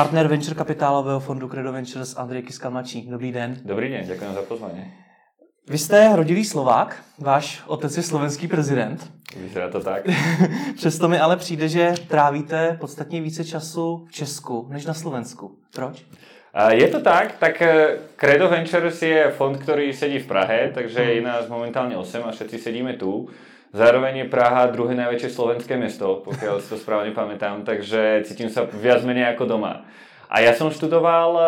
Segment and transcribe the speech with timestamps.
[0.00, 3.56] partner venture kapitálového fondu Credo Ventures Andrej kiska Dobrý den.
[3.64, 4.92] Dobrý den, děkuji za pozvání.
[5.68, 9.12] Vy jste rodilý Slovák, váš otec je slovenský prezident.
[9.36, 10.04] Vyzerá to tak.
[10.76, 15.58] Přesto mi ale přijde, že trávíte podstatně více času v Česku než na Slovensku.
[15.74, 16.04] Proč?
[16.70, 21.22] Je to tak, tak e, Credo Ventures je fond, ktorý sedí v Prahe, takže je
[21.22, 23.28] nás momentálne 8 a všetci sedíme tu.
[23.70, 28.66] Zároveň je Praha druhé najväčšie slovenské mesto, pokiaľ si to správne pamätám, takže cítim sa
[28.66, 29.86] viac menej ako doma.
[30.26, 31.42] A ja som študoval e,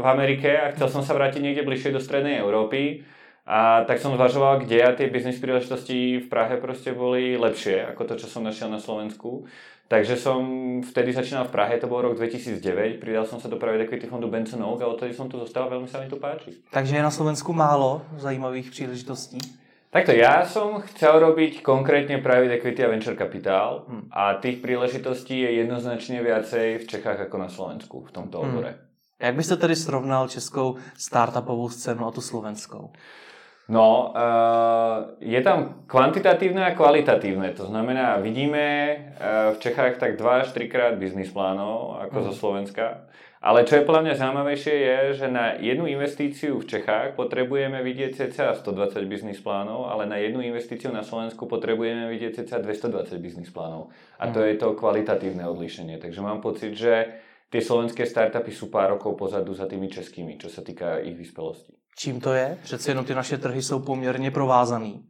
[0.00, 3.04] v Amerike a chcel som sa vrátiť niekde bližšie do strednej Európy.
[3.46, 8.02] A tak som zvažoval, kde a tie biznis príležitosti v Prahe proste boli lepšie ako
[8.08, 9.46] to, čo som našiel na Slovensku.
[9.86, 10.40] Takže som
[10.82, 14.26] vtedy začínal v Prahe, to bol rok 2009, pridal som sa do private equity fondu
[14.26, 16.58] Benson Oak a odtedy som tu zostal, veľmi sa mi tu páči.
[16.74, 19.65] Takže je na Slovensku málo zajímavých příležitostí?
[19.96, 24.12] Takto, ja som chcel robiť konkrétne private equity a venture capital hmm.
[24.12, 28.44] a tých príležitostí je jednoznačne viacej v Čechách ako na Slovensku v tomto hm.
[28.44, 28.70] obore.
[28.76, 28.84] Hmm.
[29.16, 32.92] Jak byste tedy srovnal českou startupovou scénu a tu slovenskou?
[33.66, 37.50] No, uh, je tam kvantitatívne a kvalitatívne.
[37.56, 42.24] To znamená, vidíme uh, v Čechách tak 2 až 3 krát biznis plánov, ako mm.
[42.30, 42.84] zo Slovenska.
[43.42, 48.32] Ale čo je podľa mňa zaujímavejšie je, že na jednu investíciu v Čechách potrebujeme vidieť
[48.32, 53.52] cca 120 biznis plánov, ale na jednu investíciu na Slovensku potrebujeme vidieť cca 220 biznis
[53.52, 53.92] plánov.
[54.16, 54.46] A to mm.
[54.48, 56.00] je to kvalitatívne odlíšenie.
[56.00, 57.20] Takže mám pocit, že
[57.52, 61.76] tie slovenské startupy sú pár rokov pozadu za tými českými, čo sa týka ich vyspelosti.
[61.96, 62.58] Čím to je?
[62.62, 65.04] Přece jenom ty naše trhy jsou poměrně provázaný.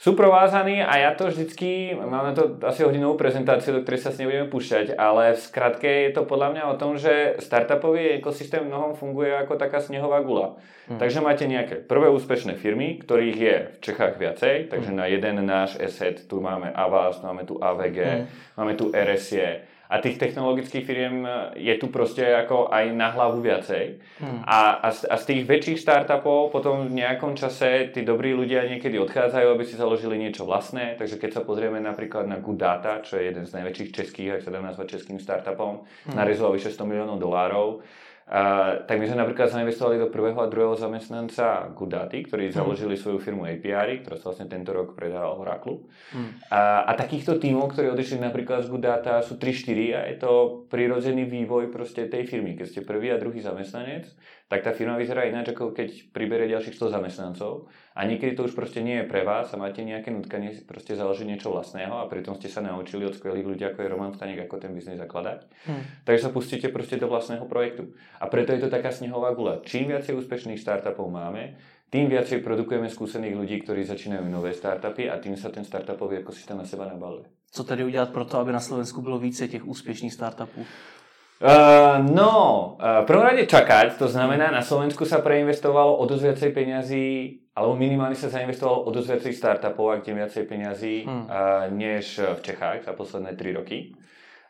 [0.00, 4.16] Sú provázaní a ja to vždycky, máme to asi hodinovú prezentáciu, do ktorej sa s
[4.16, 8.96] nebudeme púšťať, ale v skratke je to podľa mňa o tom, že startupový ekosystém mnohom
[8.96, 10.56] funguje ako taká snehová gula.
[10.88, 10.96] Hmm.
[10.96, 14.96] Takže máte nejaké prvé úspešné firmy, ktorých je v Čechách viacej, takže hmm.
[14.96, 18.26] na jeden náš asset tu máme Avast, máme tu AVG, hmm.
[18.56, 23.42] máme tu RSE, a tých technologických firiem e, je tu proste ako aj na hlavu
[23.42, 23.98] viacej.
[24.22, 24.46] Hmm.
[24.46, 28.70] A, a, z, a z tých väčších startupov potom v nejakom čase tí dobrí ľudia
[28.70, 30.94] niekedy odchádzajú, aby si založili niečo vlastné.
[30.94, 34.44] Takže keď sa pozrieme napríklad na Good Data, čo je jeden z najväčších českých, ak
[34.46, 36.14] sa dá nazvať českým startupom, hmm.
[36.14, 37.82] narezoval vyše 100 miliónov dolárov,
[38.30, 42.54] a, tak my sme napríklad zainvestovali do prvého a druhého zamestnanca Gudaty, ktorí mm.
[42.54, 45.82] založili svoju firmu API, ktorá sa vlastne tento rok predala Oracle.
[46.14, 46.38] Mm.
[46.46, 50.32] A, a takýchto tímov, ktorí odišli napríklad z Gudata sú 3-4 a je to
[50.70, 52.54] prirodzený vývoj proste tej firmy.
[52.54, 54.06] Keď ste prvý a druhý zamestnanec,
[54.50, 58.58] tak tá firma vyzerá ináč, ako keď priberie ďalších 100 zamestnancov a niekedy to už
[58.58, 62.34] proste nie je pre vás a máte nejaké nutkanie proste založiť niečo vlastného a pritom
[62.34, 65.46] ste sa naučili od skvelých ľudí, ako je Roman Stanek, ako ten biznis zakladať.
[65.70, 65.86] Hmm.
[66.02, 67.94] Takže sa pustíte proste do vlastného projektu.
[68.18, 69.62] A preto je to taká snehová gula.
[69.62, 71.54] Čím viacej úspešných startupov máme,
[71.94, 76.58] tým viacej produkujeme skúsených ľudí, ktorí začínajú nové startupy a tým sa ten startupový ekosystém
[76.58, 77.30] na seba nabaluje.
[77.50, 80.66] Co tedy udělat pro to, aby na Slovensku bylo více těch úspěšných startupů?
[81.40, 86.22] Uh, no, uh, v prvom rade čakať, to znamená, na Slovensku sa preinvestovalo o dosť
[86.28, 87.08] viacej peňazí,
[87.56, 91.24] alebo minimálne sa zainvestovalo o dosť viacej startupov a kde viacej peňazí, hmm.
[91.32, 93.96] uh, než v Čechách za posledné 3 roky.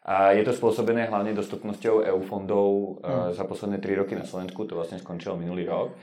[0.03, 3.39] A je to spôsobené hlavne dostupnosťou EU fondov uh, hmm.
[3.39, 5.95] za posledné 3 roky na Slovensku, to vlastne skončilo minulý rok.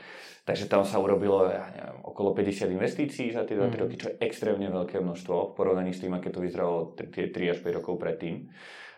[0.48, 3.76] Takže tam sa urobilo ja neviem, okolo 50 investícií za tie 2 mm.
[3.84, 7.52] roky, čo je extrémne veľké množstvo v porovnaní s tým, aké to vyzeralo tie 3
[7.52, 8.48] až 5 rokov predtým.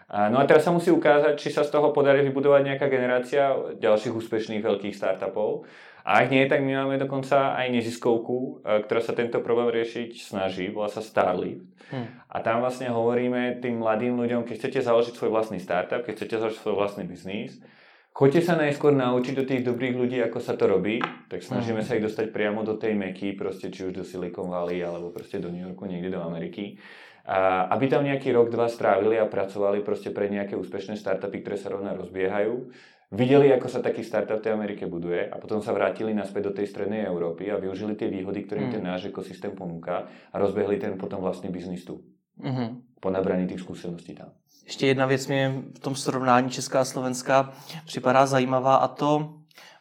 [0.09, 4.18] No a teraz sa musí ukázať, či sa z toho podarí vybudovať nejaká generácia ďalších
[4.18, 5.70] úspešných veľkých startupov.
[6.02, 10.18] A ak nie, tak my máme dokonca aj neziskovku, e, ktorá sa tento problém riešiť
[10.18, 11.62] snaží, volá sa Starlift.
[11.94, 12.09] Hmm.
[12.25, 16.36] A tam vlastne hovoríme tým mladým ľuďom, keď chcete založiť svoj vlastný startup, keď chcete
[16.41, 17.62] založiť svoj vlastný biznis,
[18.09, 20.97] choďte sa najskôr naučiť do tých dobrých ľudí, ako sa to robí,
[21.30, 21.88] tak snažíme hmm.
[21.88, 25.38] sa ich dostať priamo do tej meky, proste či už do Silicon Valley, alebo proste
[25.38, 26.81] do New Yorku, niekde do Ameriky
[27.29, 31.62] a aby tam nejaký rok, dva strávili a pracovali proste pre nejaké úspešné startupy, ktoré
[31.62, 32.73] sa rovná rozbiehajú,
[33.13, 36.53] videli, ako sa taký startup v tej Amerike buduje a potom sa vrátili naspäť do
[36.57, 38.90] tej strednej Európy a využili tie výhody, ktoré im ten mm.
[38.90, 42.01] náš ekosystém ponúka a rozbehli ten potom vlastný biznis tu.
[42.41, 42.97] Mm-hmm.
[42.97, 44.34] Po nabraní tých skúseností tam.
[44.66, 47.53] Ještě jedna věc mě v tom srovnání Česká a Slovenská
[47.85, 49.34] připadá zajímavá a to,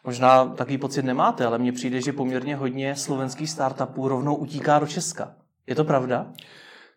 [0.04, 4.86] možná takový pocit nemáte, ale mně přijde, že poměrně hodně slovenských startupů rovnou utíká do
[4.86, 5.34] Česka.
[5.66, 6.32] Je to pravda?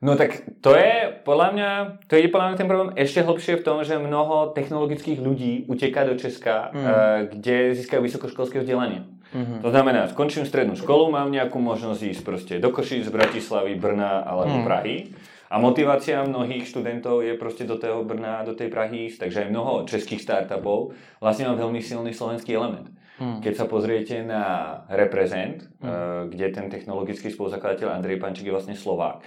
[0.02, 1.70] No tak to je podľa mňa,
[2.10, 6.10] to je podľa mňa ten problém ešte hlbšie v tom, že mnoho technologických ľudí uteká
[6.10, 7.38] do Česka, mm.
[7.38, 9.06] kde získajú vysokoškolské vzdelanie.
[9.32, 9.62] Mm-hmm.
[9.62, 14.60] To znamená, skončím strednú školu, mám nejakú možnosť ísť proste do Košíc, Bratislavy, Brna alebo
[14.60, 14.66] mm.
[14.66, 14.96] Prahy.
[15.52, 19.28] A motivácia mnohých študentov je proste do toho Brna, do tej Prahy ísť.
[19.28, 22.88] Takže aj mnoho českých startupov vlastne má veľmi silný slovenský element.
[23.22, 23.38] Hmm.
[23.38, 24.44] Keď sa pozriete na
[24.90, 26.32] Represent, hmm.
[26.32, 29.22] kde ten technologický spoluzakladateľ Andrej Pančík je vlastne Slovák,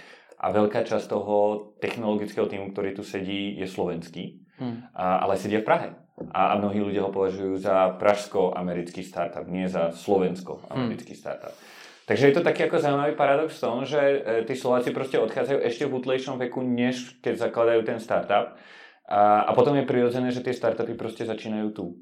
[0.44, 1.36] a veľká časť toho
[1.80, 4.44] technologického týmu, ktorý tu sedí, je slovenský.
[4.60, 4.84] Hmm.
[4.92, 5.88] A, ale sedia v Prahe.
[6.36, 11.22] A, a mnohí ľudia ho považujú za pražsko-americký startup, nie za slovensko-americký hmm.
[11.24, 11.56] startup.
[12.04, 15.58] Takže je to taký ako zaujímavý paradox v tom, že e, tí Slováci proste odchádzajú
[15.64, 18.60] ešte v útlejšom veku, než keď zakladajú ten startup.
[19.08, 21.96] A, a potom je prirodzené, že tie startupy proste začínajú tu.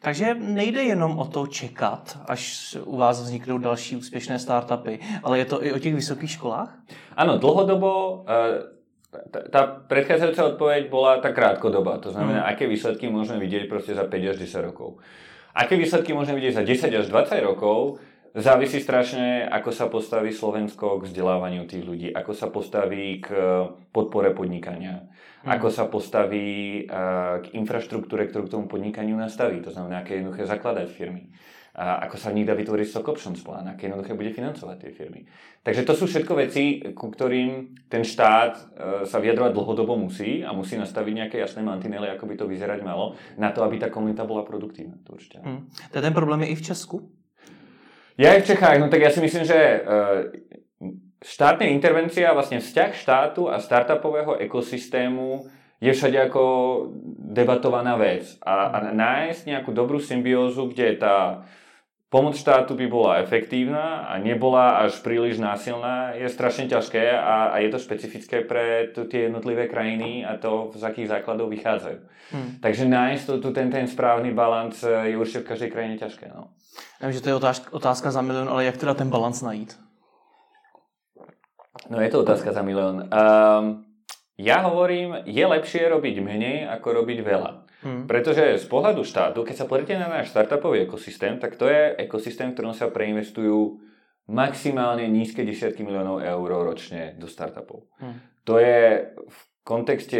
[0.00, 5.44] Takže nejde jenom o to čekat, až u vás vzniknou další úspěšné startupy, ale je
[5.44, 6.78] to i o těch vysokých školách?
[7.16, 8.80] Ano, dlhodobo eh,
[9.50, 11.98] tá predchádzajúca odpoveď bola tá krátkodoba.
[11.98, 12.50] To znamená, hmm.
[12.54, 15.02] aké výsledky môžeme vidieť proste za 5 až 10 rokov.
[15.50, 17.98] Aké výsledky môžeme vidieť za 10 až 20 rokov,
[18.34, 23.28] závisí strašne, ako sa postaví Slovensko k vzdelávaniu tých ľudí, ako sa postaví k
[23.90, 25.10] podpore podnikania
[25.42, 25.50] hmm.
[25.50, 26.84] ako sa postaví
[27.40, 29.64] k infraštruktúre, ktorú k tomu podnikaniu nastaví.
[29.64, 31.32] To znamená, aké je jednoduché zakladať firmy.
[31.80, 35.22] Ako sa v nich dá vytvoriť stock options plán, aké jednoduché bude financovať tie firmy.
[35.62, 38.62] Takže to sú všetko veci, ku ktorým ten štát e,
[39.06, 43.14] sa vyjadrovať dlhodobo musí a musí nastaviť nejaké jasné mantinely, ako by to vyzerať malo,
[43.38, 44.98] na to, aby tá komunita bola produktívna.
[45.06, 45.46] To určite.
[45.46, 45.70] Hmm.
[45.94, 46.96] Ten problém je i v Česku?
[48.20, 49.78] Ja aj v Čechách, no tak ja si myslím, že e,
[51.24, 55.48] štátna intervencia, vlastne vzťah štátu a startupového ekosystému
[55.80, 56.44] je všade ako
[57.32, 58.36] debatovaná vec.
[58.44, 61.48] A, a nájsť nejakú dobrú symbiózu, kde tá
[62.10, 67.56] pomoc štátu by bola efektívna a nebola až príliš násilná, je strašne ťažké a, a
[67.62, 71.98] je to špecifické pre tu, tie jednotlivé krajiny a to, z akých základov vychádzajú.
[72.34, 72.50] Hmm.
[72.58, 76.34] Takže nájsť tu, tu ten, ten správny balans je určite v každej krajine ťažké.
[76.34, 76.50] No.
[76.98, 79.78] Viem, že to je otázka, otázka za milión, ale jak teda ten balans najít?
[81.90, 83.06] No je to otázka za milión.
[83.06, 83.86] Um,
[84.34, 87.69] ja hovorím, je lepšie robiť menej, ako robiť veľa.
[87.80, 88.04] Hmm.
[88.04, 92.52] Pretože z pohľadu štátu, keď sa pozrite na náš startupový ekosystém, tak to je ekosystém,
[92.52, 93.80] v ktorom sa preinvestujú
[94.28, 97.88] maximálne nízke desiatky miliónov eur ročne do startupov.
[97.98, 98.20] Hmm.
[98.44, 100.18] To je v kontexte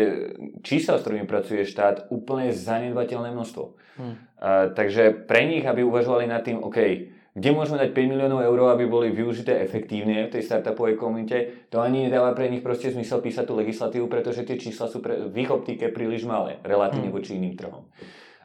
[0.65, 3.65] čísel, s ktorými pracuje štát, úplne zanedbateľné množstvo.
[4.01, 4.17] Hmm.
[4.41, 6.79] Uh, takže pre nich, aby uvažovali nad tým, OK,
[7.35, 11.79] kde môžeme dať 5 miliónov eur, aby boli využité efektívne v tej startupovej komunite, to
[11.79, 15.37] ani nedáva pre nich proste zmysel písať tú legislatívu, pretože tie čísla sú pre, v
[15.47, 17.17] ich optike príliš malé, relatívne hmm.
[17.17, 17.87] voči iným trhom.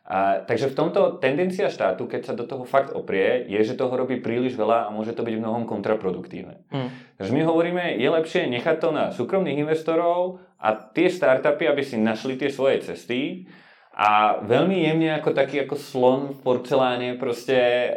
[0.05, 3.89] A, takže v tomto tendencia štátu, keď sa do toho fakt oprie, je, že toho
[3.89, 6.61] robí príliš veľa a môže to byť v mnohom kontraproduktívne.
[6.69, 6.93] Hmm.
[7.17, 11.97] Takže my hovoríme, je lepšie nechať to na súkromných investorov a tie startupy, aby si
[11.97, 13.49] našli tie svoje cesty
[13.95, 17.89] a veľmi jemne ako taký ako slon v porceláne proste e,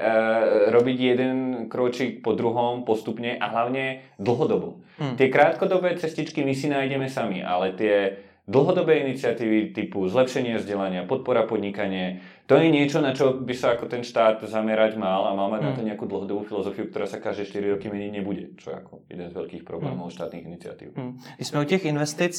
[0.71, 1.37] robiť jeden
[1.67, 4.79] kročík po druhom postupne a hlavne dlhodobo.
[5.03, 5.19] Hmm.
[5.19, 8.15] Tie krátkodobé cestičky my si nájdeme sami, ale tie
[8.47, 13.91] dlhodobé iniciatívy typu zlepšenie vzdelania, podpora podnikanie, to je niečo, na čo by sa ako
[13.91, 15.69] ten štát zamerať mal a mal mať hmm.
[15.69, 15.89] na to hm.
[15.91, 19.35] nejakú dlhodobú filozofiu, ktorá sa každé 4 roky meniť nebude, čo je ako jeden z
[19.35, 20.15] veľkých problémov hmm.
[20.15, 20.94] štátnych iniciatív.
[20.94, 21.19] Hmm.
[21.43, 22.39] Když sme o těch investic,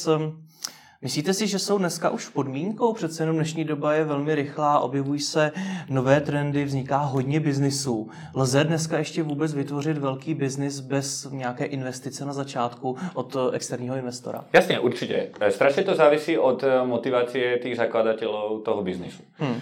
[1.02, 2.92] Myslíte si, že jsou dneska už podmínkou?
[2.92, 5.52] Přece jenom dnešní doba je velmi rychlá, objevují se
[5.88, 8.10] nové trendy, vzniká hodně biznisů.
[8.34, 14.44] Lze dneska ještě vůbec vytvořit velký biznis bez nějaké investice na začátku od externího investora?
[14.52, 15.30] Jasně, určitě.
[15.48, 19.22] Strašně to závisí od motivace těch zakladatelů toho biznisu.
[19.34, 19.50] Hmm.
[19.50, 19.60] Uh,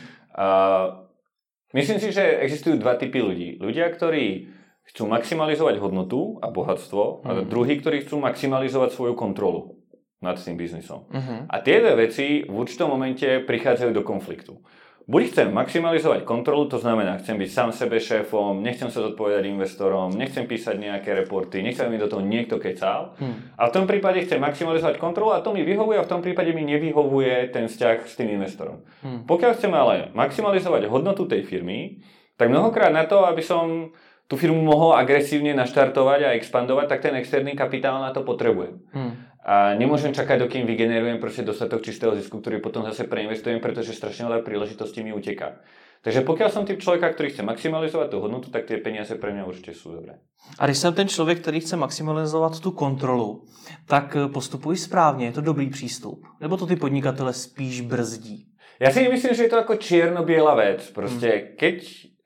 [1.75, 3.63] myslím si, že existujú dva typy ľudí.
[3.63, 4.51] Ľudia, ktorí
[4.91, 7.31] chcú maximalizovať hodnotu a bohatstvo hmm.
[7.31, 9.78] a druhí, ktorí chcú maximalizovať svoju kontrolu
[10.19, 11.07] nad tým biznisom.
[11.07, 11.47] Uh-huh.
[11.47, 14.59] A tie dve veci v určitom momente prichádzajú do konfliktu.
[15.09, 20.13] Buď chcem maximalizovať kontrolu, to znamená, chcem byť sám sebe šéfom, nechcem sa zodpovedať investorom,
[20.13, 23.17] nechcem písať nejaké reporty, nechcem mi do toho niekto kecal.
[23.17, 23.57] Hmm.
[23.57, 26.53] A v tom prípade chcem maximalizovať kontrolu a to mi vyhovuje a v tom prípade
[26.53, 28.85] mi nevyhovuje ten vzťah s tým investorom.
[29.01, 29.25] Hmm.
[29.25, 32.05] Pokiaľ chcem ale maximalizovať hodnotu tej firmy,
[32.37, 33.97] tak mnohokrát na to, aby som
[34.29, 38.77] tú firmu mohol agresívne naštartovať a expandovať, tak ten externý kapitál na to potrebujem.
[38.93, 39.17] Hmm.
[39.49, 44.29] A nemôžem čakať, dokým vygenerujem proste dostatok čistého zisku, ktorý potom zase preinvestujem, pretože strašne
[44.29, 45.65] veľa príležitostí mi uteká.
[46.05, 49.49] Takže pokiaľ som typ človeka, ktorý chce maximalizovať tú hodnotu, tak tie peniaze pre mňa
[49.49, 50.21] určite sú dobré.
[50.59, 53.45] A když jsem ten člověk, který chce maximalizovat tu kontrolu,
[53.89, 56.27] tak eh, postupuj správně, je to dobrý přístup?
[56.41, 58.45] Nebo to ty podnikatele spíš brzdí?
[58.79, 60.87] Ja si myslím, že je to ako čierno-biela vec.
[60.95, 61.47] Proste, hmm.
[61.59, 61.77] keď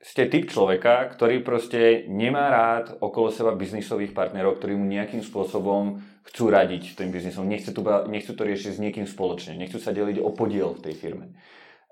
[0.03, 6.03] ste typ človeka, ktorý proste nemá rád okolo seba biznisových partnerov, ktorí mu nejakým spôsobom
[6.27, 7.81] chcú radiť tým biznisom, nechcú to,
[8.11, 11.31] nechcú to riešiť s niekým spoločne, nechcú sa deliť o podiel v tej firme.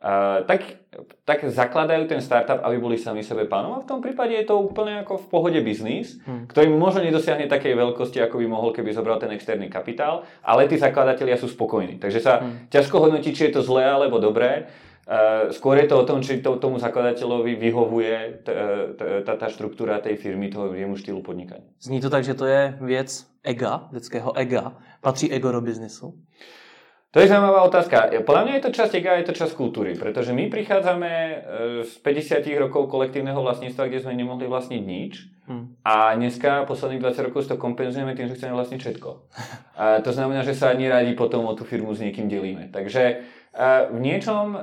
[0.01, 0.81] Uh, tak,
[1.29, 4.57] tak zakladajú ten startup, aby boli sami sebe pánom a v tom prípade je to
[4.57, 6.49] úplne ako v pohode biznis, hmm.
[6.49, 10.81] ktorý možno nedosiahne takej veľkosti, ako by mohol, keby zobral ten externý kapitál, ale tí
[10.81, 12.01] zakladatelia sú spokojní.
[12.01, 12.73] Takže sa hmm.
[12.73, 14.73] ťažko hodnotí, či je to zlé alebo dobré.
[15.11, 20.15] Uh, skôr je to o tom, či to, tomu zakladateľovi vyhovuje tá, tá štruktúra tej
[20.15, 21.67] firmy, toho jemu štýlu podnikania.
[21.83, 24.79] Zní to tak, že to je věc ega, lidského ega.
[25.03, 26.15] Patří ego do biznisu?
[27.11, 28.23] To je zaujímavá otázka.
[28.23, 31.11] Podľa mňa je to časť ega, je to časť kultúry, pretože my prichádzame
[31.83, 35.83] z 50 rokov kolektívneho vlastníctva, kde sme nemohli vlastniť nič hmm.
[35.83, 39.09] a dneska posledných 20 rokov to kompenzujeme tým, že chceme vlastniť všetko.
[39.75, 42.71] A to znamená, že sa ani radi potom o tú firmu s niekým delíme.
[42.71, 43.27] Takže
[43.91, 44.55] v niečom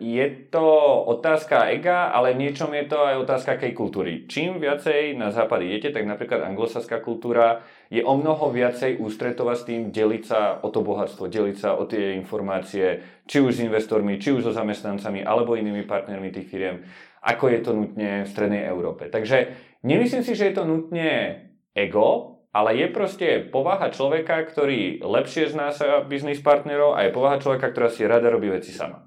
[0.00, 0.64] je to
[1.12, 4.12] otázka ega, ale v niečom je to aj otázka akej kultúry.
[4.24, 7.60] Čím viacej na západ idete, tak napríklad anglosaská kultúra
[7.92, 11.84] je o mnoho viacej ústretová s tým deliť sa o to bohatstvo, deliť sa o
[11.84, 16.80] tie informácie, či už s investormi, či už so zamestnancami, alebo inými partnermi tých firiem,
[17.20, 19.12] ako je to nutne v Strednej Európe.
[19.12, 19.52] Takže
[19.84, 21.44] nemyslím si, že je to nutne
[21.76, 27.38] ego, ale je proste povaha človeka, ktorý lepšie zná sa biznis partnerov a je povaha
[27.38, 29.06] človeka, ktorá si rada robí veci sama.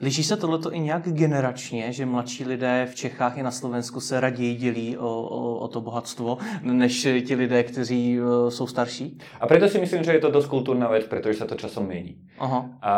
[0.00, 4.20] Liší se tohleto i nějak generačně, že mladší lidé v Čechách i na Slovensku se
[4.20, 9.18] raději dělí o, o, o to bohatstvo, než ti lidé, kteří uh, jsou starší?
[9.40, 12.18] A preto si myslím, že je to dosť kultúrna vec, pretože sa to časom mení.
[12.42, 12.74] Aha.
[12.82, 12.94] A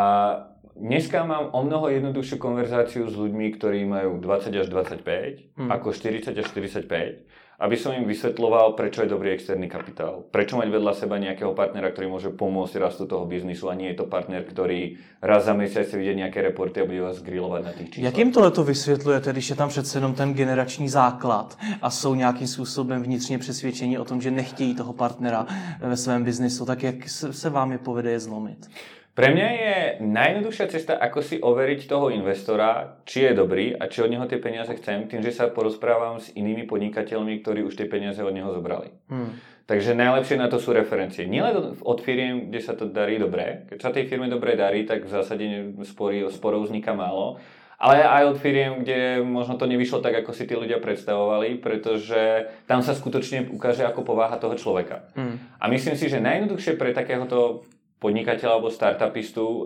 [0.77, 5.71] dneska mám o mnoho jednoduchšiu konverzáciu s ľuďmi, ktorí majú 20 až 25, hmm.
[5.73, 10.29] ako 40 až 45 aby som im vysvetloval, prečo je dobrý externý kapitál.
[10.29, 14.05] Prečo mať vedľa seba nejakého partnera, ktorý môže pomôcť rastu toho biznisu a nie je
[14.05, 17.73] to partner, ktorý raz za mesiac si vidie nejaké reporty a bude vás grilovať na
[17.73, 18.05] tých číslach.
[18.05, 22.15] Jak jim tohle to vysvětlujete, když je tam přece jenom ten generační základ a jsou
[22.15, 25.47] nějakým způsobem vnitřně přesvědčení o tom, že nechtějí toho partnera
[25.81, 28.69] ve svém biznisu, tak jak se vám je povede je zlomit?
[29.17, 34.05] Pre mňa je najjednoduchšia cesta, ako si overiť toho investora, či je dobrý a či
[34.05, 37.89] od neho tie peniaze chcem, tým, že sa porozprávam s inými podnikateľmi, ktorí už tie
[37.89, 38.93] peniaze od neho zobrali.
[39.09, 39.41] Hmm.
[39.65, 41.25] Takže najlepšie na to sú referencie.
[41.25, 43.65] Nielen od firiem, kde sa to darí dobre.
[43.73, 45.45] Keď sa tej firme dobre darí, tak v zásade
[45.89, 47.41] spory, sporov vzniká málo.
[47.81, 52.53] Ale aj od firiem, kde možno to nevyšlo tak, ako si tí ľudia predstavovali, pretože
[52.69, 55.09] tam sa skutočne ukáže ako pováha toho človeka.
[55.17, 55.41] Hmm.
[55.57, 57.65] A myslím si, že najjednoduchšie pre takéhoto
[57.97, 59.65] podnikateľa alebo startupistu um,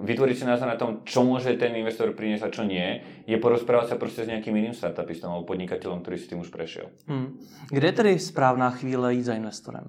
[0.00, 3.94] vytvoriť si názor na tom, čo môže ten investor priniesť a čo nie, je porozprávať
[3.94, 6.88] sa proste s nejakým iným startupistom alebo podnikateľom, ktorý si tým už prešiel.
[7.04, 7.36] Hmm.
[7.68, 9.86] Kde je tedy správna chvíľa ísť za investorem?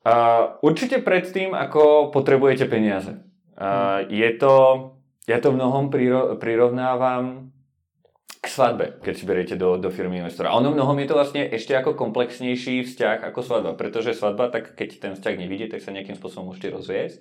[0.00, 3.12] Uh, určite predtým, ako potrebujete peniaze.
[3.60, 4.16] Uh, hmm.
[4.16, 4.54] Je to,
[5.28, 7.49] ja to v mnohom priro, prirovnávam
[8.40, 10.56] k svadbe, keď si beriete do, do firmy investora.
[10.56, 14.88] Ono mnohom je to vlastne ešte ako komplexnejší vzťah ako svadba, pretože svadba, tak keď
[14.96, 17.20] ten vzťah nevidie, tak sa nejakým spôsobom môžete rozviesť.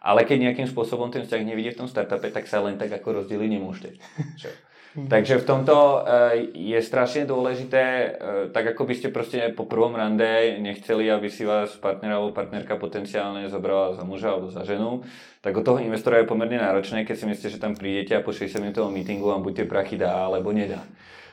[0.00, 3.20] Ale keď nejakým spôsobom ten vzťah nevidie v tom startupe, tak sa len tak ako
[3.20, 3.98] rozdeliť nemôžete.
[3.98, 4.62] Mhm.
[4.90, 8.10] Takže v tomto eh, je strašne dôležité, eh,
[8.50, 12.74] tak ako by ste proste po prvom rande nechceli, aby si vás partner alebo partnerka
[12.74, 15.06] potenciálne zobrala za muža alebo za ženu,
[15.46, 18.34] tak od toho investora je pomerne náročné, keď si myslíte, že tam prídete a po
[18.34, 20.82] 60 minútovom meetingu vám buď tie prachy dá alebo nedá.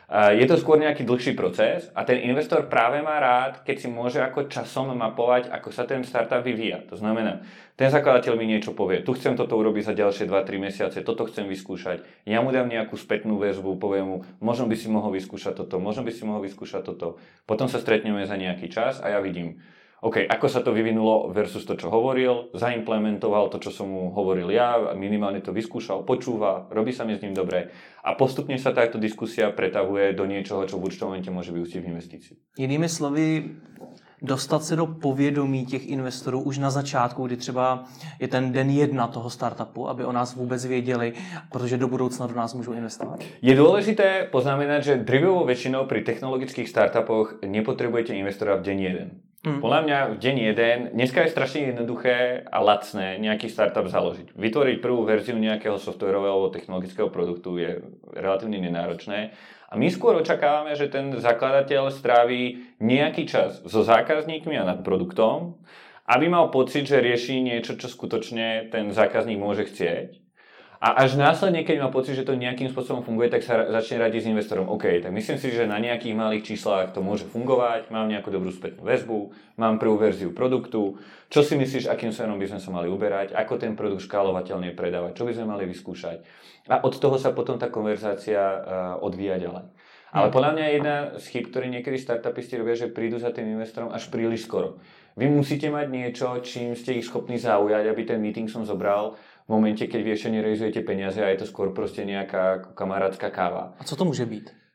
[0.07, 4.23] Je to skôr nejaký dlhší proces a ten investor práve má rád, keď si môže
[4.23, 6.79] ako časom mapovať, ako sa ten startup vyvíja.
[6.87, 7.43] To znamená,
[7.75, 11.51] ten zakladateľ mi niečo povie, tu chcem toto urobiť za ďalšie 2-3 mesiace, toto chcem
[11.51, 12.07] vyskúšať.
[12.23, 16.07] Ja mu dám nejakú spätnú väzbu, poviem mu, možno by si mohol vyskúšať toto, možno
[16.07, 17.19] by si mohol vyskúšať toto.
[17.43, 19.59] Potom sa stretneme za nejaký čas a ja vidím,
[19.97, 24.45] OK, ako sa to vyvinulo versus to, čo hovoril, zaimplementoval to, čo som mu hovoril
[24.53, 27.73] ja, minimálne to vyskúšal, počúva, robí sa mi s ním dobre
[28.05, 31.89] a postupne sa táto diskusia pretavuje do niečoho, čo v určitom momente môže vyústiť v
[31.89, 32.37] investíciu.
[32.61, 33.57] Jinými slovy,
[34.21, 37.83] dostat se do povědomí těch investorů už na začátku, kdy třeba
[38.19, 41.13] je ten den jedna toho startupu, aby o nás vůbec věděli,
[41.51, 43.19] protože do budoucna do nás můžou investovat?
[43.41, 49.09] Je důležité poznamenat, že drivovou väčšinou pri technologických startupoch nepotrebujete investora v deň jeden.
[49.45, 49.61] Mm.
[49.61, 54.33] Podľa mňa deň jeden, dneska je strašne jednoduché a lacné nejaký startup založiť.
[54.33, 57.85] Vytvoriť prvú verziu nejakého softwarového alebo technologického produktu je
[58.17, 59.37] relatívne nenáročné.
[59.69, 65.61] A my skôr očakávame, že ten zakladateľ stráví nejaký čas so zákazníkmi a nad produktom,
[66.09, 70.26] aby mal pocit, že rieši niečo, čo skutočne ten zákazník môže chcieť
[70.77, 74.21] a až následne, keď má pocit, že to nejakým spôsobom funguje, tak sa začne radiť
[74.21, 74.69] s investorom.
[74.69, 78.53] OK, tak myslím si, že na nejakých malých číslach to môže fungovať, mám nejakú dobrú
[78.53, 81.01] spätnú väzbu, mám prvú verziu produktu.
[81.33, 85.17] Čo si myslíš, akým smerom by sme sa mali uberať, ako ten produkt škálovateľne predávať,
[85.17, 86.21] čo by sme mali vyskúšať.
[86.69, 88.61] A od toho sa potom tá konverzácia uh,
[89.01, 89.73] odvíja ďalej.
[90.07, 93.91] Ale podľa mňa jedna z chyb, ktoré niekedy startupisti robia, že prídu za tým investorom
[93.91, 94.79] až príliš skoro.
[95.17, 99.17] Vy musíte mať niečo, čím ste ich schopní zaujať, aby ten meeting som zobral
[99.47, 103.79] v momente, keď vy ešte nerealizujete peniaze a je to skôr proste nejaká kamarátska káva.
[103.79, 104.67] A co to môže byť?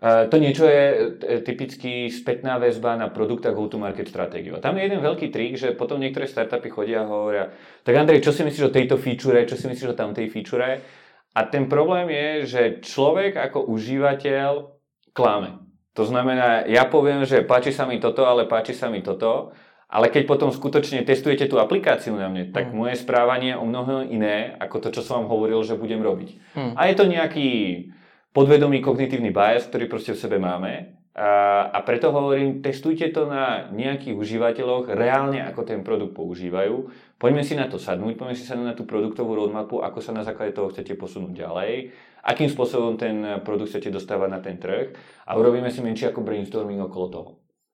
[0.00, 0.96] To niečo je e,
[1.44, 4.56] typicky spätná väzba na produkt a go-to-market stratégiu.
[4.56, 7.52] A tam je jeden veľký trik, že potom niektoré startupy chodia a hovoria,
[7.84, 10.80] tak Andrej, čo si myslíš o tejto feature, čo si myslíš o tamtej feature?
[11.36, 14.72] A ten problém je, že človek ako užívateľ
[15.12, 15.68] klame.
[15.92, 19.52] To znamená, ja poviem, že páči sa mi toto, ale páči sa mi toto
[19.90, 22.78] Ale keď potom skutočne testujete tú aplikáciu na mne, tak Mm.
[22.78, 26.54] moje správanie je o mnoho iné, ako to, čo som vám hovoril, že budem robiť.
[26.54, 26.72] Hmm.
[26.78, 27.48] A je to nejaký
[28.30, 30.94] podvedomý kognitívny bias, ktorý proste v sebe máme.
[31.10, 36.86] A, a preto hovorím, testujte to na nejakých užívateľoch reálne, ako ten produkt používajú.
[37.18, 40.22] Poďme si na to sadnúť, poďme si sadnúť na tú produktovú roadmapu, ako sa na
[40.22, 41.90] základe toho chcete posunúť ďalej,
[42.22, 44.94] akým spôsobom ten produkt chcete dostávať na ten trh
[45.26, 47.30] a urobíme si menší ako brainstorming okolo toho.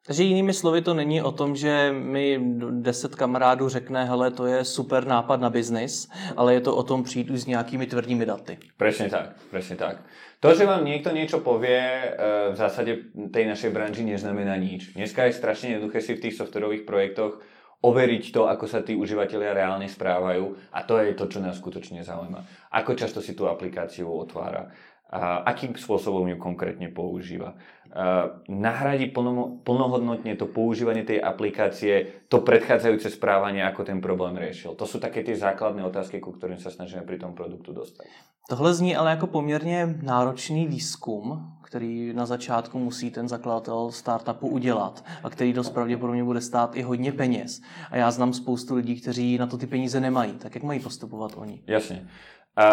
[0.07, 4.65] Takže jinými slovy to není o tom, že mi deset kamarádů řekne, hele, to je
[4.65, 8.59] super nápad na biznis, ale je to o tom přijít s nějakými tvrdými daty.
[8.77, 10.07] Presne tak, presne tak.
[10.41, 12.09] To, že vám niekto niečo povie, e,
[12.53, 14.95] v zásade tej našej branži neznamená nič.
[14.95, 17.43] Dneska je strašne jednoduché si v tých softwarových projektoch
[17.83, 22.07] overiť to, ako sa tí užívateľia reálne správajú a to je to, čo nás skutočne
[22.07, 22.71] zaujíma.
[22.79, 24.71] Ako často si tú aplikáciu otvára,
[25.07, 27.55] a akým spôsobom ju konkrétne používa.
[27.97, 34.77] A nahradí plno, plnohodnotne to používanie tej aplikácie to predchádzajúce správanie, ako ten problém riešil.
[34.77, 38.05] To sú také tie základné otázky, ku ktorým sa snažíme pri tom produktu dostať.
[38.49, 45.05] Tohle zní ale jako poměrně náročný výzkum, který na začátku musí ten zakladatel startupu udělat
[45.23, 47.61] a který dost pravděpodobně bude stát i hodně peněz.
[47.91, 50.33] A já znám spoustu lidí, kteří na to ty peníze nemají.
[50.33, 51.63] Tak jak mají postupovat oni?
[51.67, 52.07] Jasne.
[52.57, 52.67] A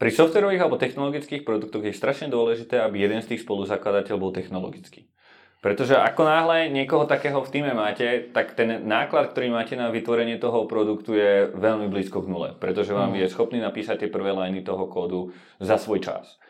[0.00, 5.04] pri softwarových alebo technologických produktoch je strašne dôležité, aby jeden z tých spoluzakladateľ bol technologický.
[5.60, 10.40] Pretože ako náhle niekoho takého v týme máte, tak ten náklad, ktorý máte na vytvorenie
[10.40, 12.48] toho produktu je veľmi blízko k nule.
[12.56, 16.40] Pretože vám je schopný napísať tie prvé liney toho kódu za svoj čas.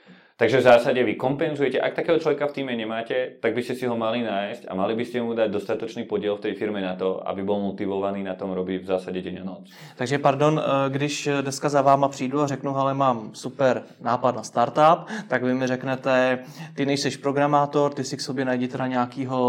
[0.41, 3.85] Takže v zásade vy kompenzujete, ak takého človeka v týme nemáte, tak by ste si
[3.85, 6.97] ho mali nájsť a mali by ste mu dať dostatočný podiel v tej firme na
[6.97, 9.69] to, aby bol motivovaný na tom robiť v zásade deň a noc.
[10.01, 14.43] Takže pardon, eh, když dneska za váma přijdu a řeknu, ale mám super nápad na
[14.43, 16.39] startup, tak vy mi řeknete,
[16.75, 19.41] ty nejseš programátor, ty si k sobě najdi teda nějakýho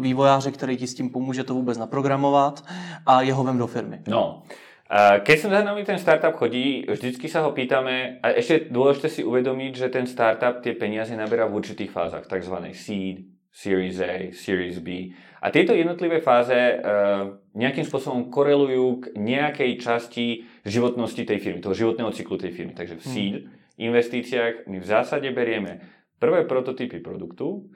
[0.00, 2.64] vývojáře, který ti s tím pomůže to vůbec naprogramovat
[3.06, 4.00] a jeho vem do firmy.
[4.06, 4.42] No,
[4.88, 9.22] keď sem za nami ten startup chodí, vždycky sa ho pýtame, a ešte dôležité si
[9.26, 12.54] uvedomiť, že ten startup tie peniaze naberá v určitých fázach, tzv.
[12.70, 15.16] seed, Series A, Series B.
[15.40, 21.72] A tieto jednotlivé fáze uh, nejakým spôsobom korelujú k nejakej časti životnosti tej firmy, toho
[21.72, 22.76] životného cyklu tej firmy.
[22.76, 23.34] Takže v seed
[23.80, 25.80] investíciách my v zásade berieme
[26.20, 27.72] prvé prototypy produktu,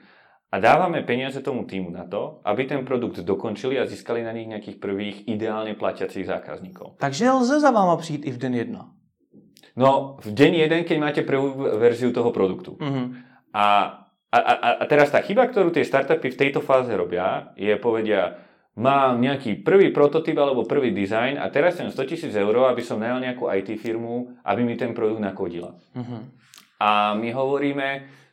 [0.51, 4.51] a dávame peniaze tomu týmu na to, aby ten produkt dokončili a získali na nich
[4.51, 6.99] nejakých prvých ideálne platiacich zákazníkov.
[6.99, 8.91] Takže lze za váma přijít i v den jedna.
[9.75, 12.75] No, v deň jeden, keď máte prvú verziu toho produktu.
[12.75, 13.03] Mhm.
[13.55, 13.67] A,
[14.31, 18.35] a, a, a teraz tá chyba, ktorú tie startupy v tejto fáze robia, je povedia,
[18.75, 22.99] mám nejaký prvý prototyp alebo prvý dizajn a teraz chcem 100 tisíc eur, aby som
[22.99, 25.79] najal nejakú IT firmu, aby mi ten produkt nakodila.
[25.95, 26.19] Mhm.
[26.81, 27.87] A my hovoríme,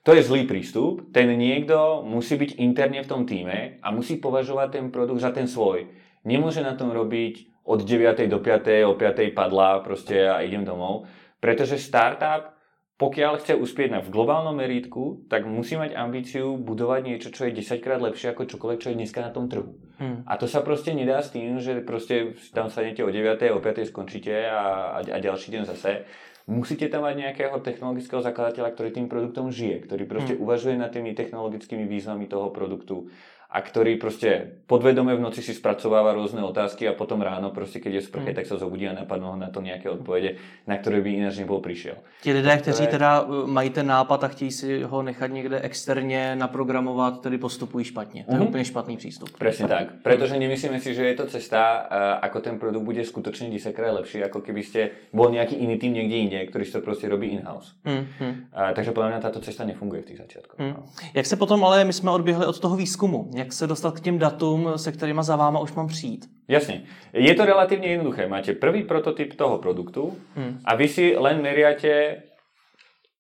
[0.09, 4.81] to je zlý prístup, ten niekto musí byť interne v tom týme a musí považovať
[4.81, 5.85] ten produkt za ten svoj.
[6.25, 8.25] Nemôže na tom robiť od 9.
[8.33, 8.89] do 5.
[8.89, 9.37] o 5.
[9.37, 11.05] padla proste a idem domov,
[11.45, 12.57] pretože startup,
[12.97, 17.61] pokiaľ chce uspieť na v globálnom meritku, tak musí mať ambíciu budovať niečo, čo je
[17.61, 19.77] 10 krát lepšie ako čokoľvek, čo je dneska na tom trhu.
[20.01, 20.25] Hmm.
[20.25, 23.45] A to sa proste nedá s tým, že proste tam sadnete o 9.
[23.53, 23.93] o 5.
[23.93, 26.09] skončíte a, a, a ďalší deň zase
[26.49, 30.43] musíte tam mať nejakého technologického zakladateľa, ktorý tým produktom žije, ktorý proste Hmm.
[30.49, 33.13] uvažuje nad tými technologickými výzvami toho produktu
[33.49, 37.93] a ktorý proste podvedome v noci si spracováva rôzne otázky a potom ráno proste, keď
[37.95, 38.37] je sprche, Hmm.
[38.37, 40.37] tak sa zobudí a napadnú ho na to nejaké odpovede,
[40.69, 41.97] na ktoré by ináč nebol prišiel.
[42.21, 45.61] Ti lidé, kteří je- teda uh, mají ten nápad a chtějí si ho nechat někde
[45.61, 48.25] externě naprogramovat, tedy postupují špatně.
[48.25, 48.49] To je Mhm.
[48.49, 49.29] úplně špatný přístup.
[49.39, 49.87] Presne tak.
[50.03, 53.93] Pretože nemyslíme si, že je to cesta, a ako ten produkt bude skutočne 10 krát
[53.97, 54.81] lepší, ako keby ste
[55.13, 57.73] bol nejaký iný tým niekde inde, ktorý to proste robí in-house.
[57.85, 58.05] Hmm.
[58.21, 58.35] Hmm.
[58.53, 60.59] Takže podľa mňa táto cesta nefunguje v tých začiatkoch.
[60.61, 60.75] Hmm.
[60.77, 60.83] no.
[61.15, 64.19] Jak se potom, ale my jsme odběhli od toho výzkumu, jak se dostat k těm
[64.19, 66.27] datům, se kterými za váma už mám přijít?
[66.49, 66.83] Jasne.
[67.13, 68.29] Je to relatívne jednoduché.
[68.29, 70.59] Máte prvý prototyp toho produktu Hmm.
[70.65, 72.25] a vy si len meriate,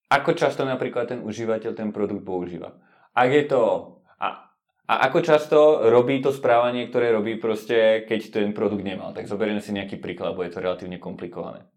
[0.08, 2.72] ako často napríklad ten užívateľ ten produkt používa.
[3.14, 3.60] Ak je to...
[4.16, 4.48] A,
[4.88, 5.58] a ako často
[5.92, 9.12] robí to správanie, ktoré robí proste, keď ten produkt nemal.
[9.12, 11.68] Tak zoberieme si nejaký príklad, lebo je to relatívne komplikované.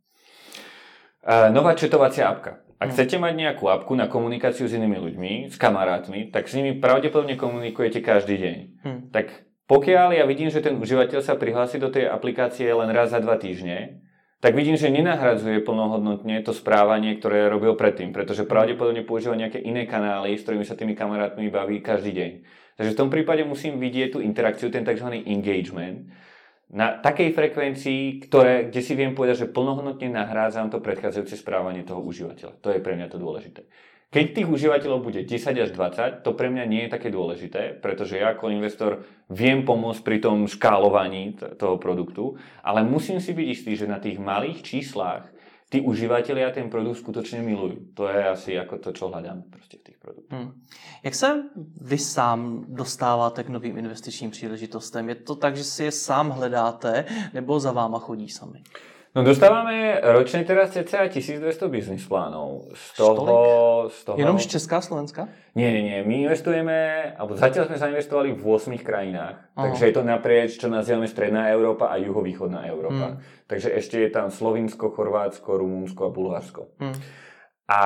[1.21, 2.63] Uh, nová četovacia apka.
[2.81, 2.97] Ak Hmm.
[2.97, 7.37] chcete mať nejakú apku na komunikáciu s inými ľuďmi, s kamarátmi, tak s nimi pravdepodobne
[7.37, 8.57] komunikujete každý deň.
[8.81, 8.99] Hmm.
[9.13, 9.29] Tak
[9.69, 13.37] pokiaľ ja vidím, že ten užívateľ sa prihlási do tej aplikácie len raz za dva
[13.37, 14.01] týždne,
[14.41, 19.85] tak vidím, že nenahradzuje plnohodnotne to správanie, ktoré robil predtým, pretože pravdepodobne používa nejaké iné
[19.85, 22.31] kanály, s ktorými sa tými kamarátmi baví každý deň.
[22.81, 25.21] Takže v tom prípade musím vidieť tú interakciu, ten tzv.
[25.29, 26.09] engagement.
[26.71, 31.99] Na takej frekvencii, ktoré, kde si viem povedať, že plnohodnotne nahrádzam to predchádzajúce správanie toho
[31.99, 32.63] užívateľa.
[32.63, 33.67] To je pre mňa to dôležité.
[34.11, 38.19] Keď tých užívateľov bude 10 až 20, to pre mňa nie je také dôležité, pretože
[38.19, 43.71] ja ako investor viem pomôcť pri tom škálovaní toho produktu, ale musím si byť istý,
[43.79, 45.31] že na tých malých číslach
[45.71, 47.95] tí užívateľia ten produkt skutočne milujú.
[47.95, 50.35] To je asi ako to, čo hľadáme proste v tých produktoch.
[50.35, 50.51] Hmm.
[51.03, 51.43] Jak se
[51.81, 55.09] vy sám dostáváte k novým investičním příležitostem?
[55.09, 58.63] Je to tak, že si je sám hledáte, nebo za váma chodí sami?
[59.11, 62.71] No dostávame ročne teraz cca 1200 biznis plánov.
[62.71, 63.35] Z toho,
[63.91, 64.15] z toho...
[64.15, 65.27] Jenom z Česká a Slovenska?
[65.51, 65.99] Nie, nie, nie.
[66.07, 69.35] My investujeme, alebo zatiaľ sme zainvestovali v 8 krajinách.
[69.51, 69.63] Aha.
[69.67, 73.19] Takže je to naprieč, čo nazývame Stredná Európa a Juhovýchodná Európa.
[73.19, 73.21] Hmm.
[73.51, 76.61] Takže ešte je tam Slovinsko, Chorvátsko, Rumunsko a Bulharsko.
[76.79, 76.95] Hmm.
[77.71, 77.79] A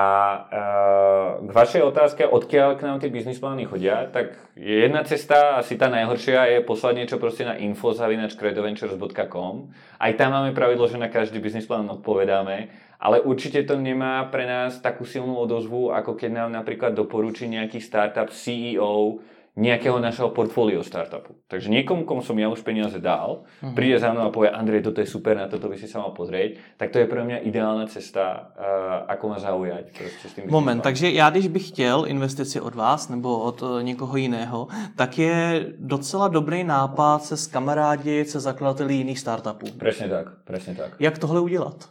[0.50, 5.78] uh, k vašej otázke, odkiaľ k nám tie biznis plány chodia, tak jedna cesta, asi
[5.78, 9.54] tá najhoršia, je poslať niečo proste na info.creatoventures.com.
[10.02, 12.66] Aj tam máme pravidlo, že na každý biznis plán odpovedáme,
[12.98, 17.78] ale určite to nemá pre nás takú silnú odozvu, ako keď nám napríklad doporučí nejaký
[17.78, 19.22] startup CEO,
[19.56, 21.32] nejakého našeho portfólio startupu.
[21.48, 23.72] Takže niekomu, komu som ja už peniaze dal, uh-huh.
[23.72, 26.12] príde za mnou a povie, Andrej, toto je super, na toto by si sa mal
[26.12, 29.84] pozrieť, tak to je pro mňa ideálna cesta, uh, ako ma zaujať.
[29.96, 34.16] S tým Moment, takže já, když bych chtěl investici od vás nebo od uh, někoho
[34.16, 39.66] jiného, tak je docela dobrý nápad se skamarádit se zakladateli jiných startupů.
[39.78, 41.00] Presne tak, presne tak.
[41.00, 41.88] Jak tohle udělat?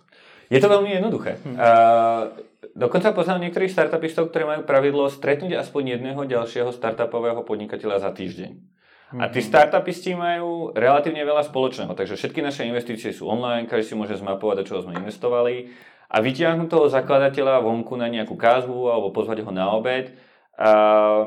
[0.50, 1.42] Je to veľmi jednoduché.
[1.42, 1.58] Hmm.
[1.58, 2.30] Uh,
[2.76, 8.52] Dokonca poznám niektorých startupistov, ktorí majú pravidlo stretnúť aspoň jedného ďalšieho startupového podnikateľa za týždeň.
[9.16, 9.48] A tí mhm.
[9.48, 14.56] startupisti majú relatívne veľa spoločného, takže všetky naše investície sú online, každý si môže zmapovať,
[14.60, 15.72] do čoho sme investovali
[16.12, 20.12] a vytiahnuť toho zakladateľa vonku na nejakú kázvu alebo pozvať ho na obed